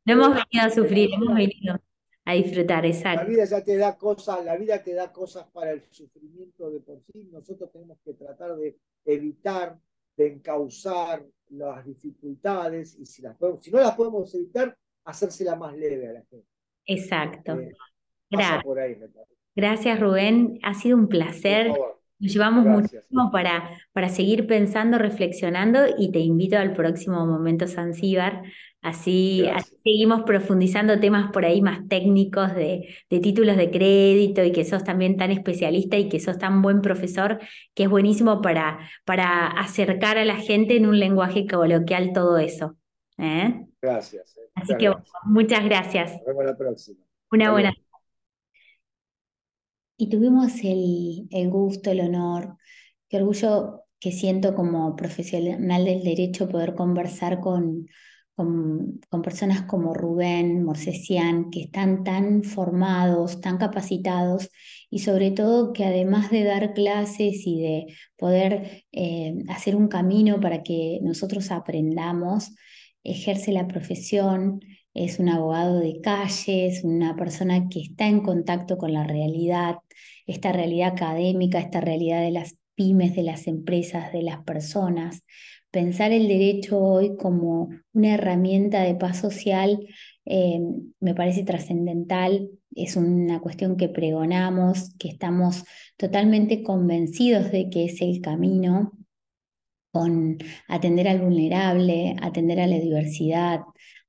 No 0.05 0.13
hemos, 0.13 0.29
venido 0.35 0.67
a 0.67 0.71
sufrir, 0.71 1.11
hemos 1.15 1.35
venido 1.35 1.81
a 2.25 2.33
disfrutar, 2.33 2.87
exacto. 2.87 3.23
La 3.23 3.29
vida 3.29 3.45
ya 3.45 3.63
te 3.63 3.77
da 3.77 3.97
cosas, 3.97 4.45
la 4.45 4.57
vida 4.57 4.83
te 4.83 4.95
da 4.95 5.13
cosas 5.13 5.47
para 5.53 5.73
el 5.73 5.83
sufrimiento 5.91 6.71
de 6.71 6.81
por 6.81 7.01
sí. 7.13 7.29
Nosotros 7.31 7.71
tenemos 7.71 7.99
que 8.05 8.15
tratar 8.15 8.57
de 8.57 8.79
evitar, 9.05 9.79
de 10.17 10.29
encauzar 10.29 11.25
las 11.51 11.85
dificultades 11.85 12.97
y 12.99 13.05
si, 13.05 13.23
las 13.23 13.37
si 13.61 13.71
no 13.71 13.81
las 13.81 13.95
podemos 13.95 14.35
evitar, 14.35 14.77
hacérsela 15.05 15.55
más 15.57 15.77
leve 15.77 16.09
a 16.09 16.13
la 16.13 16.23
gente. 16.23 16.47
Exacto. 16.87 17.61
Eh, 17.61 17.73
Gracias, 19.57 20.01
Rubén. 20.01 20.59
Ha 20.63 20.75
sido 20.75 20.97
un 20.97 21.09
placer. 21.09 21.69
Nos 22.19 22.33
llevamos 22.33 22.65
muchísimo 22.65 23.31
para, 23.31 23.71
para 23.93 24.09
seguir 24.09 24.47
pensando, 24.47 24.99
reflexionando 24.99 25.81
y 25.99 26.11
te 26.11 26.21
invito 26.21 26.57
al 26.57 26.73
próximo 26.73 27.27
momento 27.27 27.67
Zanzíbar 27.67 28.43
Así, 28.85 29.43
seguimos 29.83 30.25
profundizando 30.25 31.01
temas 31.01 31.33
por 31.33 31.47
ahí 31.47 31.63
más 31.63 31.89
técnicos 31.89 32.55
de, 32.55 32.95
títulos 33.09 33.57
de 33.57 33.71
crédito 33.71 34.45
y 34.45 34.53
que 34.53 34.67
sos 34.67 34.85
también 34.85 35.17
tan 35.17 35.31
especialista 35.31 35.97
y 35.97 36.11
que 36.11 36.21
sos 36.21 36.37
tan 36.37 36.61
buen 36.61 36.83
profesor, 36.83 37.41
que 37.73 37.85
es 37.85 37.89
buenísimo 37.89 38.43
para, 38.43 38.79
para 39.07 39.47
acercar 39.47 40.19
a 40.19 40.27
la 40.27 40.37
gente 40.37 40.77
en 40.77 40.85
un 40.85 40.99
lenguaje 40.99 41.47
coloquial 41.47 42.13
todo 42.13 42.37
eso. 42.37 42.77
¿eh? 43.17 43.65
Gracias. 43.81 44.37
Eh, 44.37 44.51
Así 44.55 44.77
que 44.77 44.93
muchas 45.25 45.65
gracias. 45.65 46.13
Nos 46.13 46.27
vemos 46.27 46.45
la 46.45 46.55
próxima. 46.59 47.01
Una 47.33 47.53
buena. 47.53 47.73
Y 49.97 50.11
tuvimos 50.11 50.63
el, 50.63 51.27
el 51.31 51.49
gusto, 51.49 51.91
el 51.91 52.01
honor, 52.01 52.59
qué 53.09 53.17
orgullo 53.17 53.85
que 53.99 54.13
siento 54.13 54.55
como 54.55 54.95
profesional 54.95 55.87
del 55.87 56.03
derecho 56.03 56.51
poder 56.51 56.75
conversar 56.75 57.41
con 57.41 57.87
con, 58.35 59.01
personas 59.23 59.63
como 59.63 59.95
Rubén, 59.95 60.65
Morsesian, 60.65 61.51
que 61.51 61.63
están 61.63 62.05
tan 62.05 62.43
formados, 62.43 63.41
tan 63.41 63.59
capacitados 63.59 64.51
y 64.91 65.01
sobre 65.01 65.31
todo 65.31 65.73
que 65.73 65.85
además 65.85 66.31
de 66.31 66.45
dar 66.45 66.75
clases 66.75 67.47
y 67.47 67.61
de 67.61 67.87
poder 68.17 68.85
eh, 68.93 69.35
hacer 69.49 69.77
un 69.77 69.89
camino 69.89 70.41
para 70.41 70.63
que 70.63 70.99
nosotros 71.03 71.51
aprendamos, 71.51 72.51
ejerce 73.05 73.53
la 73.53 73.69
profesión, 73.69 74.61
es 74.95 75.19
un 75.19 75.29
abogado 75.29 75.79
de 75.81 76.01
calle, 76.01 76.67
es 76.67 76.85
una 76.85 77.17
persona 77.17 77.69
que 77.69 77.81
está 77.81 78.07
en 78.07 78.21
contacto 78.21 78.79
con 78.79 78.93
la 78.93 79.05
realidad, 79.05 79.77
esta 80.27 80.53
realidad 80.53 80.93
académica, 80.93 81.59
esta 81.59 81.81
realidad 81.81 82.23
de 82.23 82.31
las 82.31 82.57
pymes, 82.75 83.15
de 83.15 83.23
las 83.23 83.47
empresas, 83.47 84.13
de 84.13 84.23
las 84.23 84.43
personas 84.43 85.23
pensar 85.75 86.13
el 86.13 86.29
derecho 86.29 86.79
hoy 86.79 87.17
como 87.17 87.69
una 87.93 88.15
herramienta 88.15 88.83
de 88.83 88.95
paz 88.95 89.19
social 89.19 89.85
eh, 90.25 90.61
me 91.01 91.15
parece 91.17 91.43
trascendental, 91.43 92.49
es 92.77 92.97
una 92.97 93.41
cuestión 93.41 93.77
que 93.77 93.89
pregonamos, 93.89 94.95
que 95.01 95.09
estamos 95.09 95.65
totalmente 95.97 96.63
convencidos 96.63 97.51
de 97.51 97.69
que 97.71 97.87
es 97.87 98.01
el 98.01 98.21
camino 98.21 98.93
con 99.93 100.39
atender 100.69 101.09
al 101.09 101.21
vulnerable, 101.21 102.15
atender 102.23 102.61
a 102.61 102.69
la 102.69 102.79
diversidad, 102.79 103.61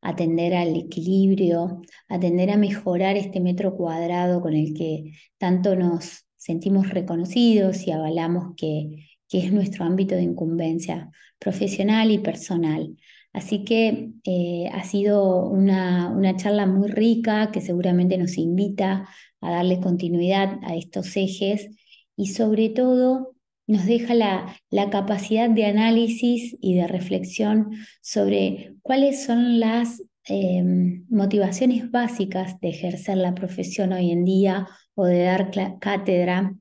atender 0.01 0.53
al 0.53 0.75
equilibrio, 0.75 1.81
atender 2.07 2.51
a 2.51 2.57
mejorar 2.57 3.17
este 3.17 3.39
metro 3.39 3.75
cuadrado 3.75 4.39
con 4.39 4.53
el 4.53 4.75
que 4.75 5.13
tanto 5.39 5.75
nos 5.75 6.27
sentimos 6.37 6.91
reconocidos 6.91 7.87
y 7.87 7.91
avalamos 7.91 8.53
que 8.55 9.14
que 9.35 9.45
es 9.47 9.51
nuestro 9.51 9.83
ámbito 9.83 10.15
de 10.15 10.23
incumbencia 10.23 11.11
profesional 11.39 12.09
y 12.09 12.19
personal. 12.19 12.95
Así 13.33 13.65
que 13.65 14.11
eh, 14.23 14.69
ha 14.71 14.85
sido 14.85 15.49
una, 15.49 16.09
una, 16.09 16.37
charla 16.37 16.65
muy 16.65 16.87
rica 16.87 17.51
que 17.51 17.59
seguramente 17.59 18.17
nos 18.17 18.37
invita 18.37 19.09
a 19.41 19.51
darle 19.51 19.81
continuidad 19.81 20.57
a 20.63 20.77
estos 20.77 21.17
ejes 21.17 21.67
y 22.15 22.27
sobre 22.27 22.69
todo 22.69 23.35
nos 23.67 23.85
deja 23.85 24.13
la, 24.13 24.55
la 24.69 24.89
capacidad 24.89 25.49
de 25.49 25.65
análisis 25.65 26.55
y 26.61 26.75
de 26.75 26.87
reflexión 26.87 27.71
sobre 28.01 28.75
cuáles 28.83 29.25
son 29.25 29.59
las 29.59 30.01
em, 30.23 31.05
motivaciones 31.09 31.91
básicas 31.91 32.57
de 32.61 32.69
ejercer 32.69 33.17
la 33.17 33.35
profesión 33.35 33.91
hoy 33.91 34.11
en 34.11 34.23
día 34.23 34.69
o 34.93 35.03
de 35.03 35.23
dar 35.23 35.51
cátedra 35.79 36.55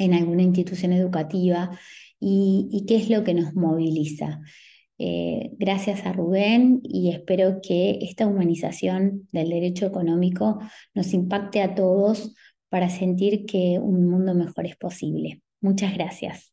en 0.00 0.14
alguna 0.14 0.42
institución 0.42 0.92
educativa 0.92 1.70
y, 2.18 2.84
qué 2.88 2.96
es 2.96 3.10
lo 3.10 3.22
que 3.24 3.34
nos 3.34 3.54
moviliza. 3.54 4.40
Eh, 4.98 5.52
gracias 5.58 6.04
a 6.04 6.12
Rubén 6.12 6.80
y 6.82 7.10
espero 7.10 7.60
que 7.62 7.98
esta 8.02 8.26
humanización 8.26 9.28
del 9.32 9.50
derecho 9.50 9.86
económico 9.86 10.58
nos 10.94 11.12
impacte 11.14 11.62
a 11.62 11.74
todos 11.74 12.34
para 12.68 12.90
sentir 12.90 13.46
que 13.46 13.78
un 13.78 14.08
mundo 14.08 14.34
mejor 14.34 14.66
es 14.66 14.76
posible. 14.76 15.42
Muchas 15.60 15.94
gracias. 15.94 16.52